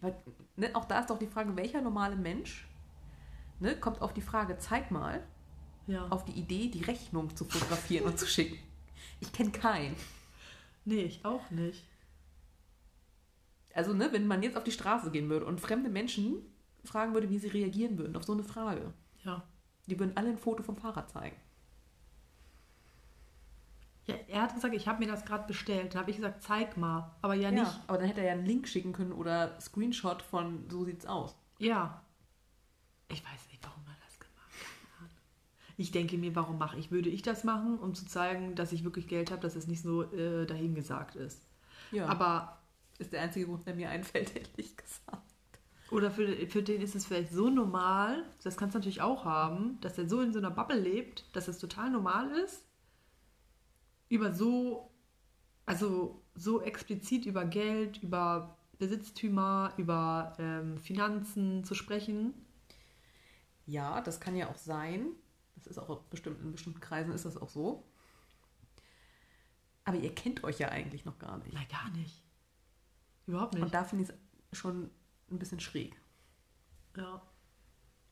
Weil, 0.00 0.14
ne, 0.56 0.70
auch 0.74 0.84
da 0.84 1.00
ist 1.00 1.10
doch 1.10 1.18
die 1.18 1.26
Frage, 1.26 1.56
welcher 1.56 1.80
normale 1.80 2.16
Mensch 2.16 2.66
ne, 3.58 3.76
kommt 3.76 4.00
auf 4.02 4.14
die 4.14 4.22
Frage, 4.22 4.56
zeig 4.58 4.90
mal, 4.90 5.26
ja. 5.86 6.06
auf 6.08 6.24
die 6.24 6.32
Idee, 6.32 6.68
die 6.68 6.82
Rechnung 6.82 7.34
zu 7.36 7.44
fotografieren 7.44 8.06
und 8.06 8.18
zu 8.18 8.26
schicken. 8.26 8.58
Ich 9.20 9.32
kenne 9.32 9.50
keinen. 9.50 9.96
Nee, 10.84 11.02
ich 11.02 11.24
auch 11.24 11.50
nicht. 11.50 11.84
Also, 13.74 13.92
ne, 13.92 14.08
wenn 14.12 14.26
man 14.26 14.42
jetzt 14.42 14.56
auf 14.56 14.64
die 14.64 14.72
Straße 14.72 15.10
gehen 15.10 15.28
würde 15.28 15.46
und 15.46 15.60
fremde 15.60 15.90
Menschen 15.90 16.38
fragen 16.84 17.12
würde, 17.12 17.28
wie 17.28 17.38
sie 17.38 17.48
reagieren 17.48 17.98
würden 17.98 18.16
auf 18.16 18.24
so 18.24 18.32
eine 18.32 18.44
Frage. 18.44 18.92
Ja. 19.24 19.42
Die 19.86 19.98
würden 19.98 20.16
alle 20.16 20.30
ein 20.30 20.38
Foto 20.38 20.62
vom 20.62 20.76
Fahrrad 20.76 21.10
zeigen. 21.10 21.36
Ja, 24.06 24.14
er 24.28 24.42
hat 24.42 24.54
gesagt, 24.54 24.74
ich 24.74 24.86
habe 24.86 25.04
mir 25.04 25.10
das 25.10 25.24
gerade 25.24 25.46
bestellt. 25.46 25.94
Da 25.94 26.00
habe 26.00 26.10
ich 26.10 26.16
gesagt, 26.16 26.42
zeig 26.42 26.76
mal. 26.76 27.16
Aber 27.22 27.34
ja, 27.34 27.50
ja 27.50 27.62
nicht. 27.62 27.80
Aber 27.88 27.98
dann 27.98 28.06
hätte 28.06 28.20
er 28.20 28.28
ja 28.28 28.32
einen 28.32 28.46
Link 28.46 28.68
schicken 28.68 28.92
können 28.92 29.12
oder 29.12 29.60
Screenshot 29.60 30.22
von 30.22 30.70
so 30.70 30.84
sieht's 30.84 31.06
aus. 31.06 31.36
Ja. 31.58 32.02
Ich 33.08 33.24
weiß 33.24 33.45
ich 35.76 35.90
denke 35.90 36.16
mir, 36.16 36.34
warum 36.34 36.58
mache 36.58 36.78
ich? 36.78 36.90
Würde 36.90 37.10
ich 37.10 37.22
das 37.22 37.44
machen, 37.44 37.78
um 37.78 37.94
zu 37.94 38.06
zeigen, 38.06 38.54
dass 38.54 38.72
ich 38.72 38.84
wirklich 38.84 39.08
Geld 39.08 39.30
habe, 39.30 39.42
dass 39.42 39.56
es 39.56 39.66
nicht 39.66 39.82
so 39.82 40.02
äh, 40.12 40.46
dahingesagt 40.46 41.16
ist. 41.16 41.42
Ja. 41.92 42.06
Aber 42.06 42.58
ist 42.98 43.12
der 43.12 43.22
einzige 43.22 43.46
Grund, 43.46 43.66
der 43.66 43.74
mir 43.74 43.90
einfällt, 43.90 44.34
ehrlich 44.36 44.76
gesagt. 44.76 45.22
Oder 45.90 46.10
für, 46.10 46.26
für 46.48 46.62
den 46.62 46.80
ist 46.80 46.94
es 46.94 47.06
vielleicht 47.06 47.32
so 47.32 47.48
normal, 47.48 48.24
das 48.42 48.56
kannst 48.56 48.74
du 48.74 48.78
natürlich 48.78 49.02
auch 49.02 49.24
haben, 49.24 49.78
dass 49.82 49.98
er 49.98 50.08
so 50.08 50.20
in 50.20 50.32
so 50.32 50.38
einer 50.38 50.50
Bubble 50.50 50.80
lebt, 50.80 51.24
dass 51.32 51.46
es 51.46 51.58
total 51.58 51.90
normal 51.90 52.30
ist, 52.38 52.64
über 54.08 54.32
so, 54.32 54.90
also 55.64 56.22
so 56.34 56.60
explizit 56.62 57.26
über 57.26 57.44
Geld, 57.44 58.02
über 58.02 58.56
Besitztümer, 58.78 59.72
über 59.76 60.34
ähm, 60.38 60.78
Finanzen 60.78 61.64
zu 61.64 61.74
sprechen. 61.74 62.34
Ja, 63.64 64.00
das 64.00 64.20
kann 64.20 64.36
ja 64.36 64.48
auch 64.48 64.56
sein. 64.56 65.06
Das 65.66 65.76
ist 65.76 65.82
auch 65.82 66.02
bestimmt 66.04 66.40
in 66.40 66.52
bestimmten 66.52 66.80
Kreisen 66.80 67.12
ist 67.12 67.24
das 67.24 67.36
auch 67.36 67.48
so. 67.48 67.84
Aber 69.84 69.96
ihr 69.96 70.14
kennt 70.14 70.44
euch 70.44 70.58
ja 70.58 70.68
eigentlich 70.68 71.04
noch 71.04 71.18
gar 71.18 71.38
nicht. 71.38 71.52
Nein, 71.52 71.66
gar 71.68 71.90
nicht. 71.90 72.22
Überhaupt 73.26 73.54
nicht. 73.54 73.62
Und 73.64 73.74
da 73.74 73.82
finde 73.84 74.04
ich 74.04 74.10
es 74.10 74.58
schon 74.58 74.90
ein 75.30 75.38
bisschen 75.38 75.58
schräg. 75.58 76.00
Ja. 76.96 77.20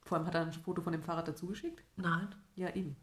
Vor 0.02 0.18
allem 0.18 0.26
hat 0.26 0.34
er 0.34 0.42
ein 0.42 0.52
Foto 0.52 0.82
von 0.82 0.92
dem 0.92 1.02
Fahrrad 1.02 1.28
dazu 1.28 1.46
geschickt? 1.46 1.82
Nein. 1.96 2.34
Ja, 2.56 2.74
eben. 2.74 2.96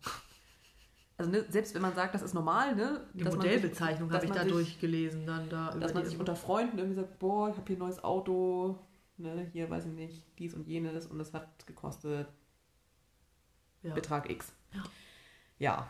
Also 1.17 1.31
ne, 1.31 1.45
selbst 1.49 1.73
wenn 1.73 1.81
man 1.81 1.95
sagt, 1.95 2.13
das 2.13 2.21
ist 2.21 2.33
normal, 2.33 2.75
ne? 2.75 3.07
Die 3.13 3.23
Modellbezeichnung 3.23 4.11
habe 4.11 4.25
ich 4.25 4.31
da 4.31 4.43
durchgelesen, 4.43 5.25
dann 5.25 5.49
da. 5.49 5.71
Dass 5.71 5.93
man 5.93 6.05
sich 6.05 6.17
unter 6.19 6.35
Freunden 6.35 6.77
irgendwie 6.77 6.95
sagt, 6.95 7.19
boah, 7.19 7.49
ich 7.49 7.55
habe 7.55 7.67
hier 7.67 7.77
ein 7.77 7.79
neues 7.79 8.03
Auto, 8.03 8.79
ne, 9.17 9.49
hier 9.53 9.69
weiß 9.69 9.85
ich 9.85 9.93
nicht, 9.93 10.25
dies 10.39 10.53
und 10.53 10.67
jenes 10.67 11.05
und 11.05 11.19
das 11.19 11.33
hat 11.33 11.65
gekostet 11.67 12.27
ja. 13.83 13.93
Betrag 13.93 14.29
X. 14.29 14.53
Ja. 14.73 14.83
ja. 15.59 15.87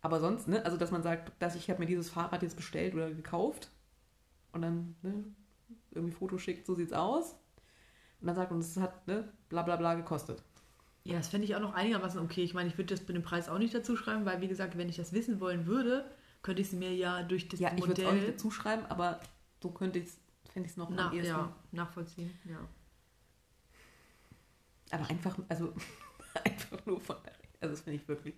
Aber 0.00 0.20
sonst, 0.20 0.48
ne, 0.48 0.64
also 0.64 0.76
dass 0.76 0.90
man 0.90 1.02
sagt, 1.02 1.32
dass 1.40 1.54
ich 1.54 1.70
habe 1.70 1.80
mir 1.80 1.86
dieses 1.86 2.10
Fahrrad 2.10 2.42
jetzt 2.42 2.56
bestellt 2.56 2.94
oder 2.94 3.10
gekauft 3.10 3.70
und 4.52 4.62
dann 4.62 4.96
ne, 5.02 5.24
irgendwie 5.92 6.14
Foto 6.14 6.38
schickt, 6.38 6.66
so 6.66 6.74
sieht's 6.74 6.92
aus. 6.92 7.36
Und 8.20 8.26
dann 8.26 8.36
sagt 8.36 8.50
man, 8.50 8.60
es 8.60 8.76
hat 8.76 9.06
ne, 9.06 9.32
bla 9.48 9.62
bla 9.62 9.76
bla 9.76 9.94
gekostet. 9.94 10.42
Ja, 11.04 11.16
das 11.16 11.28
fände 11.28 11.46
ich 11.46 11.54
auch 11.54 11.60
noch 11.60 11.74
einigermaßen 11.74 12.20
okay. 12.20 12.42
Ich 12.42 12.54
meine, 12.54 12.68
ich 12.68 12.78
würde 12.78 12.94
das 12.94 13.04
bei 13.04 13.12
dem 13.12 13.22
Preis 13.22 13.48
auch 13.48 13.58
nicht 13.58 13.74
dazu 13.74 13.96
schreiben, 13.96 14.24
weil, 14.24 14.40
wie 14.40 14.48
gesagt, 14.48 14.78
wenn 14.78 14.88
ich 14.88 14.96
das 14.96 15.12
wissen 15.12 15.38
wollen 15.38 15.66
würde, 15.66 16.10
könnte 16.42 16.62
ich 16.62 16.68
es 16.68 16.74
mir 16.74 16.94
ja 16.94 17.22
durch 17.22 17.48
das 17.48 17.60
ja, 17.60 17.70
Modell... 17.70 17.80
Ja, 17.80 17.84
ich 17.84 17.88
würde 17.88 18.02
es 18.02 18.08
auch 18.08 18.12
nicht 18.14 18.28
dazu 18.28 18.50
schreiben, 18.50 18.86
aber 18.86 19.20
so 19.62 19.70
könnte 19.70 19.98
ich 19.98 20.06
es, 20.06 20.18
fände 20.50 20.66
ich 20.66 20.72
es 20.72 20.76
noch 20.78 20.88
Na, 20.90 21.08
am 21.08 21.14
ehesten. 21.14 21.28
Ja, 21.28 21.56
nachvollziehen, 21.72 22.30
ja. 22.44 22.58
Aber 24.94 25.10
einfach, 25.10 25.36
also 25.48 25.74
einfach 26.44 26.86
nur 26.86 27.00
von 27.00 27.16
der... 27.24 27.32
Also 27.60 27.74
das 27.74 27.80
finde 27.82 28.00
ich 28.00 28.08
wirklich 28.08 28.34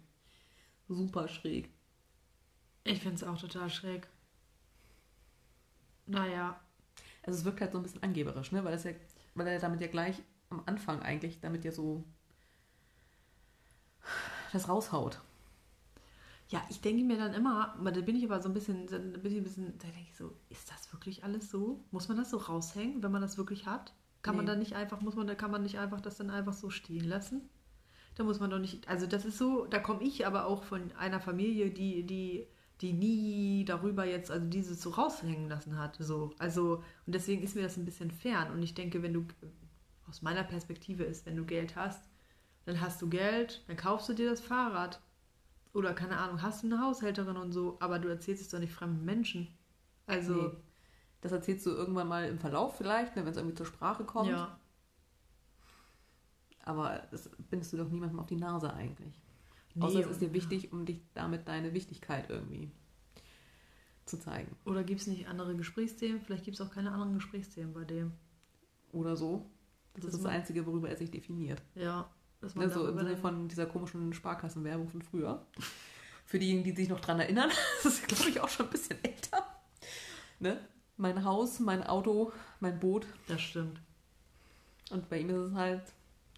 super 0.89 1.29
schräg. 1.29 1.71
Ich 2.85 3.01
finde 3.01 3.17
es 3.17 3.25
auch 3.25 3.39
total 3.39 3.69
schräg. 3.69 4.09
Naja. 6.07 6.59
Also 7.23 7.41
es 7.41 7.45
wirkt 7.45 7.61
halt 7.61 7.73
so 7.73 7.79
ein 7.79 7.83
bisschen 7.83 8.03
angeberisch, 8.03 8.53
ne? 8.53 8.65
Weil, 8.65 8.73
das 8.73 8.85
ja, 8.85 8.93
weil 9.35 9.49
er 9.49 9.59
damit 9.59 9.81
ja 9.81 9.89
gleich 9.89 10.23
am 10.49 10.63
Anfang 10.67 11.03
eigentlich 11.03 11.41
damit 11.41 11.65
ja 11.65 11.73
so 11.73 12.05
das 14.53 14.69
raushaut. 14.69 15.21
Ja, 16.49 16.65
ich 16.71 16.81
denke 16.81 17.03
mir 17.03 17.19
dann 17.19 17.35
immer, 17.35 17.77
da 17.83 18.01
bin 18.01 18.15
ich 18.15 18.25
aber 18.25 18.41
so 18.41 18.49
ein 18.49 18.55
bisschen, 18.55 18.87
da 18.87 18.99
bin 18.99 19.33
ich 19.33 19.39
ein 19.39 19.43
bisschen, 19.45 19.77
da 19.79 19.89
denke 19.89 20.09
ich 20.09 20.17
so, 20.17 20.33
ist 20.49 20.71
das 20.71 20.93
wirklich 20.93 21.25
alles 21.25 21.51
so? 21.51 21.85
Muss 21.91 22.07
man 22.09 22.17
das 22.17 22.31
so 22.31 22.37
raushängen, 22.39 23.03
wenn 23.03 23.11
man 23.11 23.21
das 23.21 23.37
wirklich 23.37 23.67
hat? 23.67 23.93
Kann 24.27 24.35
nee. 24.35 24.39
man 24.39 24.47
da 24.47 24.57
nicht 24.57 24.75
einfach, 24.75 25.01
muss 25.03 25.15
man, 25.15 25.29
da 25.29 25.37
kann 25.37 25.53
man 25.53 25.63
nicht 25.63 25.79
einfach 25.79 26.01
das 26.01 26.17
dann 26.17 26.31
einfach 26.31 26.53
so 26.53 26.69
stehen 26.69 27.05
lassen? 27.05 27.49
Da 28.17 28.25
muss 28.25 28.41
man 28.41 28.51
doch 28.51 28.59
nicht, 28.59 28.89
also 28.89 29.07
das 29.07 29.25
ist 29.25 29.39
so, 29.39 29.67
da 29.67 29.79
komme 29.79 30.03
ich 30.03 30.27
aber 30.27 30.47
auch 30.47 30.65
von 30.65 30.91
einer 30.99 31.21
Familie, 31.21 31.71
die, 31.71 32.05
die, 32.05 32.49
die 32.81 32.93
nie 32.93 33.65
darüber 33.65 34.05
jetzt, 34.05 34.33
also 34.33 34.45
dieses 34.49 34.83
so 34.83 34.91
raushängen 34.91 35.49
lassen 35.49 35.79
hat. 35.79 35.97
So. 36.01 36.35
Also, 36.41 36.83
und 37.07 37.15
deswegen 37.15 37.45
ist 37.45 37.55
mir 37.55 37.63
das 37.63 37.77
ein 37.77 37.85
bisschen 37.85 38.11
fern. 38.11 38.51
Und 38.51 38.65
ich 38.65 38.75
denke, 38.75 39.01
wenn 39.05 39.15
du, 39.15 39.27
aus 40.09 40.23
meiner 40.23 40.43
Perspektive 40.43 41.05
ist, 41.05 41.25
wenn 41.25 41.37
du 41.37 41.45
Geld 41.45 41.77
hast, 41.77 42.03
dann 42.65 42.81
hast 42.81 43.01
du 43.01 43.09
Geld, 43.09 43.63
dann 43.69 43.77
kaufst 43.77 44.09
du 44.09 44.13
dir 44.13 44.29
das 44.29 44.41
Fahrrad. 44.41 45.01
Oder 45.73 45.95
keine 45.95 46.17
Ahnung, 46.17 46.43
hast 46.43 46.65
du 46.65 46.67
eine 46.67 46.81
Haushälterin 46.81 47.37
und 47.37 47.53
so, 47.53 47.77
aber 47.79 48.01
du 48.01 48.09
erzählst 48.09 48.43
es 48.43 48.49
doch 48.49 48.59
nicht 48.59 48.73
fremden 48.73 49.05
Menschen. 49.05 49.47
Also. 50.09 50.35
Nee. 50.35 50.51
Das 51.21 51.33
erzählst 51.33 51.67
du 51.67 51.71
irgendwann 51.71 52.09
mal 52.09 52.29
im 52.29 52.39
Verlauf 52.39 52.77
vielleicht, 52.77 53.17
ne, 53.17 53.25
wenn 53.25 53.31
es 53.31 53.37
irgendwie 53.37 53.57
zur 53.57 53.67
Sprache 53.67 54.05
kommt. 54.05 54.31
Ja. 54.31 54.59
Aber 56.63 57.03
das 57.11 57.31
bindest 57.51 57.73
du 57.73 57.77
doch 57.77 57.89
niemandem 57.89 58.19
auf 58.19 58.27
die 58.27 58.37
Nase 58.37 58.73
eigentlich. 58.73 59.23
Nee, 59.75 59.85
Außer 59.85 60.01
es 60.01 60.07
ist 60.07 60.21
dir 60.21 60.33
wichtig, 60.33 60.73
um 60.73 60.85
dich 60.85 61.01
damit 61.15 61.49
deine 61.49 61.75
Wichtigkeit 61.75 62.31
irgendwie 62.31 62.71
zu 64.05 64.19
zeigen. 64.19 64.57
Oder 64.65 64.85
gibt 64.85 65.01
es 65.01 65.07
nicht 65.07 65.29
andere 65.29 65.55
Gesprächsthemen? 65.57 66.21
Vielleicht 66.21 66.45
gibt 66.45 66.59
es 66.59 66.67
auch 66.67 66.73
keine 66.73 66.93
anderen 66.93 67.15
Gesprächsthemen 67.15 67.73
bei 67.73 67.85
dem. 67.85 68.13
Oder 68.93 69.17
so. 69.17 69.51
Das, 69.95 70.05
das 70.05 70.15
ist 70.15 70.25
das 70.25 70.33
Einzige, 70.33 70.67
worüber 70.67 70.89
er 70.89 70.97
sich 70.97 71.11
definiert. 71.11 71.63
Ja. 71.75 72.11
Das 72.41 72.55
ne, 72.55 72.71
so 72.71 72.87
im 72.89 72.97
Sinne 72.97 73.17
von 73.17 73.49
dieser 73.49 73.67
komischen 73.67 74.13
Sparkassenwerbung 74.13 74.89
von 74.89 75.03
früher. 75.03 75.47
Für 76.25 76.39
diejenigen, 76.39 76.65
die 76.65 76.77
sich 76.77 76.89
noch 76.89 77.01
dran 77.01 77.21
erinnern, 77.21 77.51
das 77.83 77.95
ist, 77.95 78.09
glaube 78.09 78.31
ich, 78.31 78.41
auch 78.41 78.49
schon 78.49 78.67
ein 78.67 78.73
bisschen 78.73 79.03
älter. 79.03 79.45
Ne? 80.39 80.59
Mein 80.97 81.25
Haus, 81.25 81.61
mein 81.61 81.83
Auto, 81.83 82.33
mein 82.61 82.79
Boot. 82.81 83.07
Das 83.29 83.41
stimmt. 83.41 83.81
Und 84.91 85.09
bei 85.09 85.21
ihm 85.21 85.31
ist 85.31 85.51
es 85.51 85.55
halt 85.55 85.83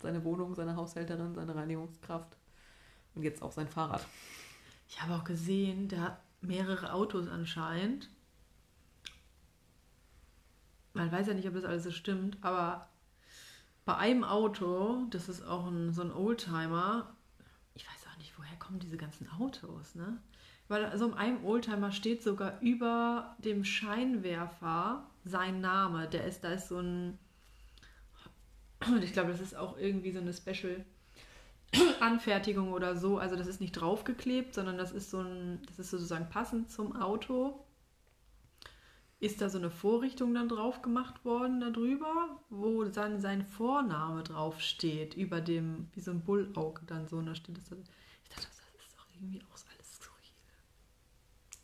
seine 0.02 0.24
Wohnung, 0.24 0.54
seine 0.54 0.76
Haushälterin, 0.76 1.34
seine 1.34 1.54
Reinigungskraft 1.54 2.36
und 3.14 3.22
jetzt 3.22 3.42
auch 3.42 3.52
sein 3.52 3.68
Fahrrad. 3.68 4.04
Ich 4.88 5.02
habe 5.02 5.14
auch 5.14 5.24
gesehen, 5.24 5.88
der 5.88 6.00
hat 6.00 6.20
mehrere 6.40 6.92
Autos 6.92 7.28
anscheinend. 7.28 8.08
Man 10.94 11.12
weiß 11.12 11.26
ja 11.26 11.34
nicht, 11.34 11.46
ob 11.46 11.54
das 11.54 11.64
alles 11.64 11.84
so 11.84 11.90
stimmt, 11.90 12.38
aber 12.42 12.88
bei 13.84 13.96
einem 13.96 14.24
Auto, 14.24 15.06
das 15.10 15.28
ist 15.28 15.42
auch 15.42 15.66
ein, 15.66 15.92
so 15.92 16.02
ein 16.02 16.12
Oldtimer, 16.12 17.14
ich 17.74 17.86
weiß 17.86 18.06
auch 18.10 18.18
nicht, 18.18 18.36
woher 18.38 18.57
kommen 18.68 18.80
diese 18.80 18.98
ganzen 18.98 19.28
Autos, 19.30 19.94
ne? 19.94 20.18
Weil 20.68 20.84
also 20.84 21.06
in 21.06 21.14
einem 21.14 21.44
Oldtimer 21.44 21.90
steht 21.90 22.22
sogar 22.22 22.60
über 22.60 23.34
dem 23.38 23.64
Scheinwerfer 23.64 25.06
sein 25.24 25.62
Name. 25.62 26.06
Der 26.08 26.24
ist, 26.24 26.44
da 26.44 26.52
ist 26.52 26.68
so 26.68 26.78
ein, 26.78 27.18
und 28.86 29.02
ich 29.02 29.14
glaube, 29.14 29.30
das 29.30 29.40
ist 29.40 29.56
auch 29.56 29.78
irgendwie 29.78 30.12
so 30.12 30.20
eine 30.20 30.34
Special 30.34 30.84
Anfertigung 32.00 32.72
oder 32.72 32.96
so. 32.96 33.16
Also 33.16 33.34
das 33.34 33.46
ist 33.46 33.62
nicht 33.62 33.72
draufgeklebt, 33.72 34.52
sondern 34.54 34.76
das 34.76 34.92
ist 34.92 35.10
so 35.10 35.20
ein, 35.20 35.62
das 35.66 35.78
ist 35.78 35.90
sozusagen 35.90 36.28
passend 36.28 36.70
zum 36.70 36.94
Auto. 36.94 37.64
Ist 39.20 39.40
da 39.40 39.48
so 39.48 39.58
eine 39.58 39.70
Vorrichtung 39.70 40.34
dann 40.34 40.50
drauf 40.50 40.82
gemacht 40.82 41.24
worden 41.24 41.60
darüber, 41.60 42.40
wo 42.50 42.84
dann 42.84 43.20
sein 43.20 43.42
Vorname 43.42 44.22
draufsteht, 44.22 45.14
über 45.14 45.40
dem, 45.40 45.88
wie 45.94 46.00
so 46.00 46.10
ein 46.10 46.20
Bullauge 46.20 46.82
dann 46.86 47.08
so. 47.08 47.16
Und 47.16 47.26
da 47.26 47.34
steht 47.34 47.56
das, 47.56 47.64
ich 47.64 48.28
dachte, 48.28 48.46
das 48.46 48.57
irgendwie 49.20 49.42
auch 49.42 49.58
alles 49.72 49.94
skurril. 49.94 50.32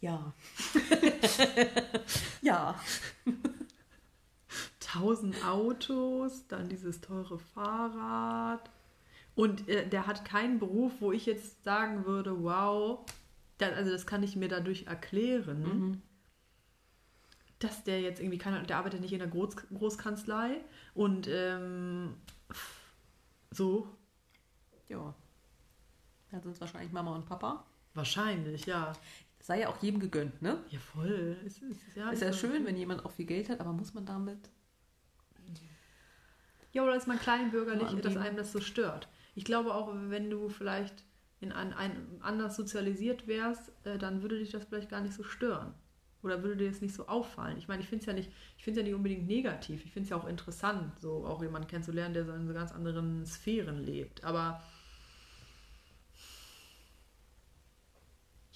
Ja. 0.01 0.35
ja. 2.43 2.81
tausend 4.81 5.45
Autos, 5.45 6.47
dann 6.47 6.69
dieses 6.69 7.01
teure 7.01 7.39
Fahrrad. 7.39 8.71
Und 9.35 9.69
äh, 9.69 9.89
der 9.89 10.07
hat 10.07 10.25
keinen 10.25 10.59
Beruf, 10.61 10.93
wo 11.01 11.11
ich 11.11 11.27
jetzt 11.27 11.65
sagen 11.65 12.07
würde, 12.07 12.43
wow, 12.45 13.05
das, 13.59 13.73
also 13.75 13.91
das 13.91 14.07
kann 14.07 14.23
ich 14.23 14.37
mir 14.37 14.49
dadurch 14.49 14.87
erklären, 14.87 15.63
mhm. 15.63 16.03
dass 17.59 17.83
der 17.83 18.01
jetzt 18.01 18.21
irgendwie 18.21 18.39
kann, 18.39 18.67
der 18.67 18.77
arbeitet 18.77 19.01
nicht 19.01 19.13
in 19.13 19.19
der 19.19 19.29
Groß, 19.29 19.57
Großkanzlei 19.75 20.61
und 20.95 21.29
ähm, 21.29 22.15
so. 23.51 23.89
Ja. 24.89 25.15
Da 26.35 26.41
sind 26.41 26.53
es 26.53 26.61
wahrscheinlich 26.61 26.93
Mama 26.93 27.15
und 27.15 27.27
Papa. 27.27 27.65
Wahrscheinlich, 27.95 28.67
ja. 28.67 28.93
Das 29.39 29.47
sei 29.47 29.61
ja 29.61 29.69
auch 29.69 29.81
jedem 29.83 30.01
gegönnt, 30.01 30.43
ne? 30.43 30.59
Ja, 30.71 30.79
voll. 30.79 31.37
Es 31.47 31.59
ist, 31.59 31.81
ja, 31.95 32.11
ist 32.11 32.23
ja 32.23 32.33
schön, 32.33 32.65
wenn 32.65 32.77
jemand 32.77 33.05
auch 33.05 33.13
viel 33.13 33.27
Geld 33.27 33.49
hat, 33.49 33.61
aber 33.61 33.73
muss 33.73 33.95
man 33.95 34.07
damit 34.07 34.39
ja, 36.75 36.83
oder 36.83 36.97
ist 36.97 37.07
man 37.07 37.21
kleinbürgerlich, 37.21 38.01
dass 38.03 38.17
einem 38.17 38.37
das 38.37 38.53
so 38.53 38.61
stört? 38.61 39.09
Ich 39.37 39.45
glaube 39.45 39.75
auch, 39.75 39.93
wenn 39.95 40.29
du 40.29 40.49
vielleicht 40.49 41.05
in 41.41 41.53
ein, 41.53 41.73
ein 41.73 42.19
anders 42.21 42.57
sozialisiert 42.57 43.29
wärst, 43.29 43.71
äh, 43.85 43.97
dann 43.97 44.23
würde 44.23 44.39
dich 44.39 44.51
das 44.51 44.65
vielleicht 44.65 44.91
gar 44.91 45.01
nicht 45.01 45.15
so 45.15 45.23
stören. 45.23 45.73
Oder 46.23 46.43
würde 46.43 46.57
dir 46.57 46.71
das 46.71 46.81
nicht 46.81 46.95
so 46.95 47.07
auffallen? 47.07 47.59
Ich 47.59 47.69
meine, 47.69 47.83
ich 47.83 47.89
finde 47.89 48.01
es 48.01 48.07
ja 48.07 48.13
nicht, 48.13 48.33
ich 48.57 48.65
finde 48.65 48.81
ja 48.81 48.85
nicht 48.87 48.95
unbedingt 48.95 49.27
negativ. 49.27 49.85
Ich 49.85 49.93
finde 49.93 50.05
es 50.05 50.11
ja 50.11 50.17
auch 50.17 50.27
interessant, 50.27 50.99
so 50.99 51.27
auch 51.27 51.43
jemanden 51.43 51.69
kennenzulernen, 51.69 52.15
der 52.15 52.25
so 52.25 52.33
in 52.33 52.49
so 52.49 52.55
ganz 52.55 52.73
anderen 52.73 53.25
Sphären 53.25 53.85
lebt. 53.85 54.25
Aber 54.25 54.61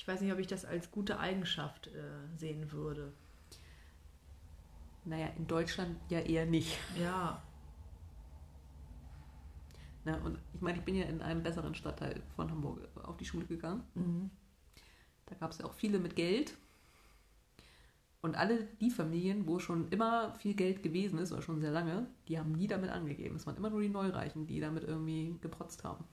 ich 0.08 0.14
weiß 0.14 0.20
nicht, 0.22 0.32
ob 0.32 0.38
ich 0.38 0.46
das 0.46 0.64
als 0.64 0.90
gute 0.90 1.18
Eigenschaft 1.20 1.88
äh, 1.88 2.38
sehen 2.38 2.72
würde. 2.72 3.12
Naja, 5.04 5.26
in 5.36 5.46
Deutschland 5.46 5.98
ja 6.08 6.20
eher 6.20 6.46
nicht. 6.46 6.78
Ja, 6.98 7.42
ja, 10.08 10.16
und 10.24 10.38
ich 10.54 10.62
meine, 10.62 10.78
ich 10.78 10.84
bin 10.84 10.94
ja 10.94 11.04
in 11.04 11.20
einem 11.20 11.42
besseren 11.42 11.74
Stadtteil 11.74 12.22
von 12.34 12.50
Hamburg 12.50 12.88
auf 13.02 13.18
die 13.18 13.26
Schule 13.26 13.44
gegangen. 13.44 13.82
Mhm. 13.94 14.30
Da 15.26 15.34
gab 15.34 15.50
es 15.50 15.58
ja 15.58 15.66
auch 15.66 15.74
viele 15.74 15.98
mit 15.98 16.16
Geld. 16.16 16.56
Und 18.22 18.34
alle 18.34 18.64
die 18.80 18.90
Familien, 18.90 19.46
wo 19.46 19.58
schon 19.58 19.90
immer 19.90 20.34
viel 20.36 20.54
Geld 20.54 20.82
gewesen 20.82 21.18
ist, 21.18 21.32
oder 21.32 21.42
schon 21.42 21.60
sehr 21.60 21.70
lange, 21.70 22.08
die 22.26 22.38
haben 22.38 22.52
nie 22.52 22.66
damit 22.66 22.88
angegeben. 22.88 23.36
Es 23.36 23.46
waren 23.46 23.58
immer 23.58 23.68
nur 23.68 23.82
die 23.82 23.90
Neureichen, 23.90 24.46
die 24.46 24.60
damit 24.60 24.84
irgendwie 24.84 25.36
geprotzt 25.42 25.84
haben. 25.84 26.06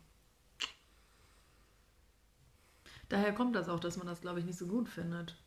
Daher 3.10 3.34
kommt 3.34 3.56
das 3.56 3.70
auch, 3.70 3.80
dass 3.80 3.98
man 3.98 4.08
das, 4.08 4.22
glaube 4.22 4.39
ich, 4.39 4.46
nicht 4.46 4.58
so 4.58 4.68
gut 4.68 4.89
findet. 4.89 5.38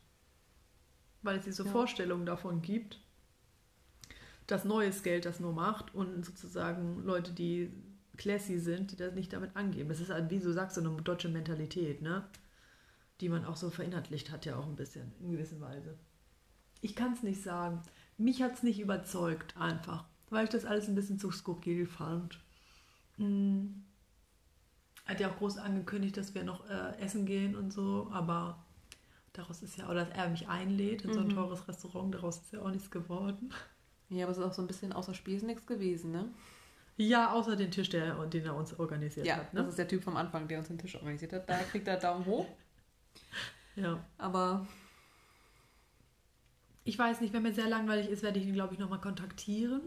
Weil 1.21 1.37
es 1.37 1.45
diese 1.45 1.65
ja. 1.65 1.71
Vorstellung 1.71 2.25
davon 2.25 2.61
gibt, 2.61 2.99
dass 4.47 4.65
neues 4.65 5.03
Geld 5.03 5.25
das 5.25 5.39
nur 5.39 5.53
macht 5.53 5.93
und 5.93 6.25
sozusagen 6.25 7.03
Leute, 7.03 7.33
die 7.33 7.71
classy 8.17 8.59
sind, 8.59 8.91
die 8.91 8.95
das 8.95 9.13
nicht 9.13 9.33
damit 9.33 9.55
angeben. 9.55 9.89
Das 9.89 9.99
ist, 9.99 10.09
halt, 10.09 10.29
wie 10.29 10.39
du 10.39 10.51
sagst, 10.51 10.75
so 10.75 10.81
eine 10.81 11.01
deutsche 11.01 11.29
Mentalität, 11.29 12.01
ne? 12.01 12.27
Die 13.21 13.29
man 13.29 13.45
auch 13.45 13.57
so 13.57 13.69
verinnerlicht 13.69 14.31
hat, 14.31 14.45
ja 14.45 14.55
auch 14.55 14.65
ein 14.65 14.75
bisschen, 14.75 15.11
in 15.19 15.31
gewisser 15.31 15.59
Weise. 15.59 15.97
Ich 16.81 16.95
kann 16.95 17.13
es 17.13 17.23
nicht 17.23 17.41
sagen. 17.41 17.81
Mich 18.17 18.41
hat 18.41 18.53
es 18.53 18.63
nicht 18.63 18.79
überzeugt, 18.79 19.57
einfach, 19.57 20.05
weil 20.29 20.45
ich 20.45 20.49
das 20.49 20.65
alles 20.65 20.87
ein 20.87 20.95
bisschen 20.95 21.19
zu 21.19 21.31
skurril 21.31 21.85
fand. 21.85 22.39
Hm. 23.17 23.83
Hat 25.09 25.19
ja 25.19 25.31
auch 25.31 25.37
groß 25.37 25.57
angekündigt, 25.57 26.15
dass 26.17 26.35
wir 26.35 26.43
noch 26.43 26.69
äh, 26.69 26.95
essen 26.99 27.25
gehen 27.25 27.55
und 27.55 27.73
so, 27.73 28.07
aber 28.11 28.63
daraus 29.33 29.63
ist 29.63 29.75
ja, 29.77 29.89
oder 29.89 30.05
dass 30.05 30.15
er 30.15 30.29
mich 30.29 30.47
einlädt 30.47 31.01
in 31.01 31.13
so 31.13 31.21
ein 31.21 31.27
mhm. 31.27 31.33
teures 31.33 31.67
Restaurant, 31.67 32.13
daraus 32.13 32.37
ist 32.37 32.53
ja 32.53 32.61
auch 32.61 32.69
nichts 32.69 32.91
geworden. 32.91 33.51
Ja, 34.09 34.25
aber 34.25 34.33
es 34.33 34.37
ist 34.37 34.43
auch 34.43 34.53
so 34.53 34.61
ein 34.61 34.67
bisschen 34.67 34.93
außer 34.93 35.15
Spesen 35.15 35.47
nichts 35.47 35.65
gewesen, 35.65 36.11
ne? 36.11 36.29
Ja, 36.97 37.31
außer 37.31 37.55
den 37.55 37.71
Tisch, 37.71 37.89
der, 37.89 38.13
den 38.25 38.45
er 38.45 38.55
uns 38.55 38.77
organisiert 38.77 39.25
ja, 39.25 39.37
hat. 39.37 39.53
Ne? 39.53 39.61
das 39.61 39.69
ist 39.69 39.79
der 39.79 39.87
Typ 39.87 40.03
vom 40.03 40.15
Anfang, 40.15 40.47
der 40.47 40.59
uns 40.59 40.67
den 40.67 40.77
Tisch 40.77 40.95
organisiert 40.95 41.33
hat. 41.33 41.49
Da 41.49 41.57
kriegt 41.57 41.87
er 41.87 41.97
Daumen 41.97 42.25
hoch. 42.25 42.45
Ja. 43.75 44.03
Aber 44.17 44.67
ich 46.83 46.99
weiß 46.99 47.21
nicht, 47.21 47.33
wenn 47.33 47.43
mir 47.43 47.53
sehr 47.53 47.69
langweilig 47.69 48.09
ist, 48.09 48.23
werde 48.23 48.39
ich 48.39 48.45
ihn, 48.45 48.53
glaube 48.53 48.73
ich, 48.73 48.79
nochmal 48.79 48.99
kontaktieren. 48.99 49.79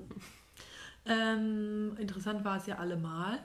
Ähm, 1.05 1.95
interessant 1.99 2.43
war 2.45 2.57
es 2.57 2.67
ja 2.67 2.79
allemal. 2.79 3.41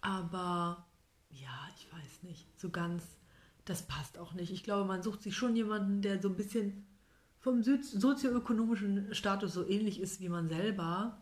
Aber 0.00 0.86
ja, 1.30 1.68
ich 1.76 1.92
weiß 1.92 2.22
nicht, 2.22 2.46
so 2.58 2.70
ganz, 2.70 3.04
das 3.64 3.82
passt 3.82 4.18
auch 4.18 4.32
nicht. 4.32 4.52
Ich 4.52 4.64
glaube, 4.64 4.86
man 4.86 5.02
sucht 5.02 5.22
sich 5.22 5.36
schon 5.36 5.56
jemanden, 5.56 6.02
der 6.02 6.20
so 6.20 6.28
ein 6.28 6.36
bisschen 6.36 6.86
vom 7.38 7.62
sozioökonomischen 7.62 9.14
Status 9.14 9.54
so 9.54 9.66
ähnlich 9.66 10.00
ist 10.00 10.20
wie 10.20 10.28
man 10.28 10.48
selber. 10.48 11.18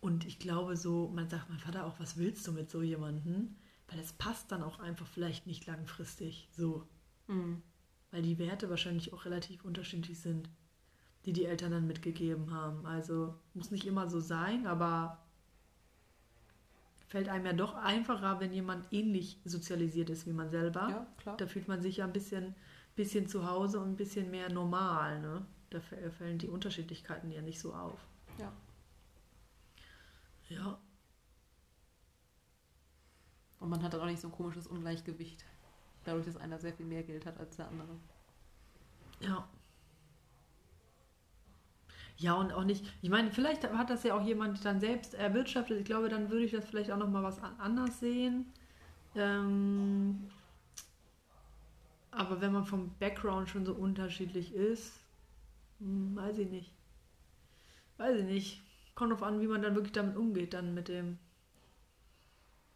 Und 0.00 0.26
ich 0.26 0.38
glaube 0.38 0.76
so, 0.76 1.10
man 1.14 1.28
sagt 1.28 1.48
mein 1.48 1.58
Vater 1.58 1.86
auch, 1.86 2.00
was 2.00 2.16
willst 2.16 2.46
du 2.46 2.52
mit 2.52 2.70
so 2.70 2.82
jemandem? 2.82 3.56
Weil 3.88 4.00
es 4.00 4.12
passt 4.12 4.50
dann 4.50 4.62
auch 4.62 4.78
einfach 4.78 5.06
vielleicht 5.06 5.46
nicht 5.46 5.66
langfristig 5.66 6.48
so. 6.52 6.88
Mhm. 7.28 7.62
Weil 8.10 8.22
die 8.22 8.38
Werte 8.38 8.70
wahrscheinlich 8.70 9.12
auch 9.12 9.24
relativ 9.24 9.64
unterschiedlich 9.64 10.18
sind, 10.18 10.48
die 11.24 11.32
die 11.32 11.44
Eltern 11.44 11.70
dann 11.70 11.86
mitgegeben 11.86 12.50
haben. 12.52 12.86
Also 12.86 13.34
muss 13.54 13.70
nicht 13.70 13.86
immer 13.86 14.08
so 14.08 14.20
sein, 14.20 14.66
aber 14.66 15.22
fällt 17.12 17.28
einem 17.28 17.44
ja 17.44 17.52
doch 17.52 17.74
einfacher, 17.74 18.40
wenn 18.40 18.54
jemand 18.54 18.90
ähnlich 18.90 19.38
sozialisiert 19.44 20.08
ist 20.08 20.26
wie 20.26 20.32
man 20.32 20.48
selber. 20.48 20.88
Ja, 20.88 21.06
klar. 21.18 21.36
Da 21.36 21.46
fühlt 21.46 21.68
man 21.68 21.82
sich 21.82 21.98
ja 21.98 22.06
ein 22.06 22.12
bisschen, 22.14 22.54
bisschen 22.96 23.28
zu 23.28 23.46
Hause 23.46 23.80
und 23.80 23.90
ein 23.90 23.96
bisschen 23.96 24.30
mehr 24.30 24.50
normal. 24.50 25.20
Ne? 25.20 25.44
Da 25.68 25.80
fällen 25.80 26.38
die 26.38 26.48
Unterschiedlichkeiten 26.48 27.30
ja 27.30 27.42
nicht 27.42 27.60
so 27.60 27.74
auf. 27.74 28.00
Ja. 28.38 28.50
Ja. 30.48 30.78
Und 33.60 33.68
man 33.68 33.82
hat 33.82 33.92
dann 33.92 34.00
auch 34.00 34.06
nicht 34.06 34.22
so 34.22 34.28
ein 34.28 34.32
komisches 34.32 34.66
Ungleichgewicht. 34.66 35.44
Dadurch, 36.04 36.24
dass 36.24 36.38
einer 36.38 36.58
sehr 36.58 36.72
viel 36.72 36.86
mehr 36.86 37.02
Geld 37.02 37.26
hat 37.26 37.38
als 37.38 37.56
der 37.56 37.68
andere. 37.68 37.94
Ja. 39.20 39.46
Ja, 42.18 42.34
und 42.34 42.52
auch 42.52 42.64
nicht, 42.64 42.84
ich 43.02 43.10
meine, 43.10 43.30
vielleicht 43.32 43.68
hat 43.68 43.90
das 43.90 44.04
ja 44.04 44.14
auch 44.14 44.22
jemand 44.24 44.64
dann 44.64 44.80
selbst 44.80 45.14
erwirtschaftet. 45.14 45.78
Ich 45.78 45.84
glaube, 45.84 46.08
dann 46.08 46.30
würde 46.30 46.44
ich 46.44 46.52
das 46.52 46.66
vielleicht 46.66 46.90
auch 46.90 46.98
nochmal 46.98 47.22
was 47.22 47.40
anders 47.58 48.00
sehen. 48.00 48.46
Ähm, 49.14 50.30
aber 52.10 52.40
wenn 52.40 52.52
man 52.52 52.64
vom 52.66 52.94
Background 52.98 53.48
schon 53.48 53.64
so 53.64 53.74
unterschiedlich 53.74 54.54
ist, 54.54 55.00
hm, 55.80 56.14
weiß 56.16 56.38
ich 56.38 56.50
nicht. 56.50 56.72
Weiß 57.96 58.18
ich 58.18 58.24
nicht. 58.24 58.62
Kommt 58.94 59.12
drauf 59.12 59.22
an, 59.22 59.40
wie 59.40 59.46
man 59.46 59.62
dann 59.62 59.74
wirklich 59.74 59.92
damit 59.92 60.16
umgeht, 60.16 60.54
dann 60.54 60.74
mit 60.74 60.88
dem, 60.88 61.18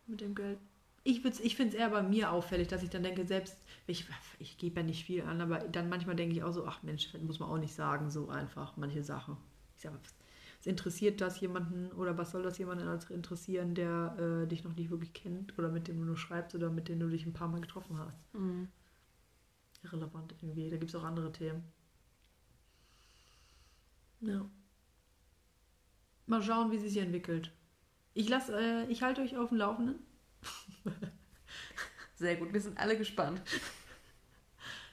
mit 0.06 0.20
dem 0.20 0.34
Geld. 0.34 0.58
Ich, 1.08 1.24
ich 1.24 1.54
finde 1.54 1.76
es 1.76 1.80
eher 1.80 1.90
bei 1.90 2.02
mir 2.02 2.32
auffällig, 2.32 2.66
dass 2.66 2.82
ich 2.82 2.90
dann 2.90 3.04
denke, 3.04 3.24
selbst, 3.28 3.56
ich, 3.86 4.06
ich 4.40 4.58
gebe 4.58 4.80
ja 4.80 4.82
nicht 4.84 5.04
viel 5.04 5.22
an, 5.22 5.40
aber 5.40 5.60
dann 5.60 5.88
manchmal 5.88 6.16
denke 6.16 6.34
ich 6.34 6.42
auch 6.42 6.50
so, 6.50 6.66
ach 6.66 6.82
Mensch, 6.82 7.14
muss 7.22 7.38
man 7.38 7.48
auch 7.48 7.58
nicht 7.58 7.74
sagen, 7.74 8.10
so 8.10 8.28
einfach, 8.28 8.76
manche 8.76 9.04
Sachen. 9.04 9.36
Ich 9.76 9.82
sage, 9.82 9.96
was 10.02 10.66
interessiert 10.66 11.20
das 11.20 11.38
jemanden 11.38 11.92
oder 11.92 12.18
was 12.18 12.32
soll 12.32 12.42
das 12.42 12.58
jemanden 12.58 12.88
interessieren, 13.10 13.76
der 13.76 14.16
äh, 14.18 14.48
dich 14.48 14.64
noch 14.64 14.74
nicht 14.74 14.90
wirklich 14.90 15.12
kennt 15.12 15.56
oder 15.56 15.68
mit 15.68 15.86
dem 15.86 16.00
du 16.00 16.04
nur 16.04 16.16
schreibst 16.16 16.56
oder 16.56 16.70
mit 16.70 16.88
dem 16.88 16.98
du 16.98 17.08
dich 17.08 17.24
ein 17.24 17.32
paar 17.32 17.46
Mal 17.46 17.60
getroffen 17.60 18.00
hast? 18.00 18.34
Mhm. 18.34 18.66
Irrelevant 19.84 20.34
irgendwie. 20.42 20.70
Da 20.70 20.76
gibt 20.76 20.90
es 20.90 20.96
auch 20.96 21.04
andere 21.04 21.30
Themen. 21.30 21.62
Ja. 24.22 24.44
Mal 26.26 26.42
schauen, 26.42 26.72
wie 26.72 26.78
sie 26.78 26.88
sich 26.88 26.98
entwickelt. 26.98 27.52
Ich 28.12 28.28
äh, 28.28 28.90
ich 28.90 29.02
halte 29.04 29.20
euch 29.20 29.36
auf 29.36 29.50
dem 29.50 29.58
Laufenden. 29.58 30.00
Sehr 32.14 32.36
gut, 32.36 32.52
wir 32.52 32.60
sind 32.60 32.78
alle 32.78 32.96
gespannt. 32.96 33.42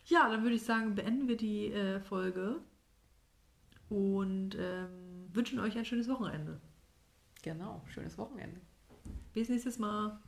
Ja, 0.06 0.30
dann 0.30 0.44
würde 0.44 0.56
ich 0.56 0.64
sagen, 0.64 0.96
beenden 0.96 1.28
wir 1.28 1.38
die 1.38 1.72
äh, 1.72 2.00
Folge 2.02 2.60
und 3.90 4.56
ähm, 4.60 5.30
wünschen 5.34 5.60
euch 5.60 5.78
ein 5.78 5.86
schönes 5.86 6.10
Wochenende. 6.10 6.60
Genau, 7.42 7.84
schönes 7.88 8.18
Wochenende. 8.18 8.60
Bis 9.34 9.50
nächstes 9.50 9.80
Mal. 9.80 10.20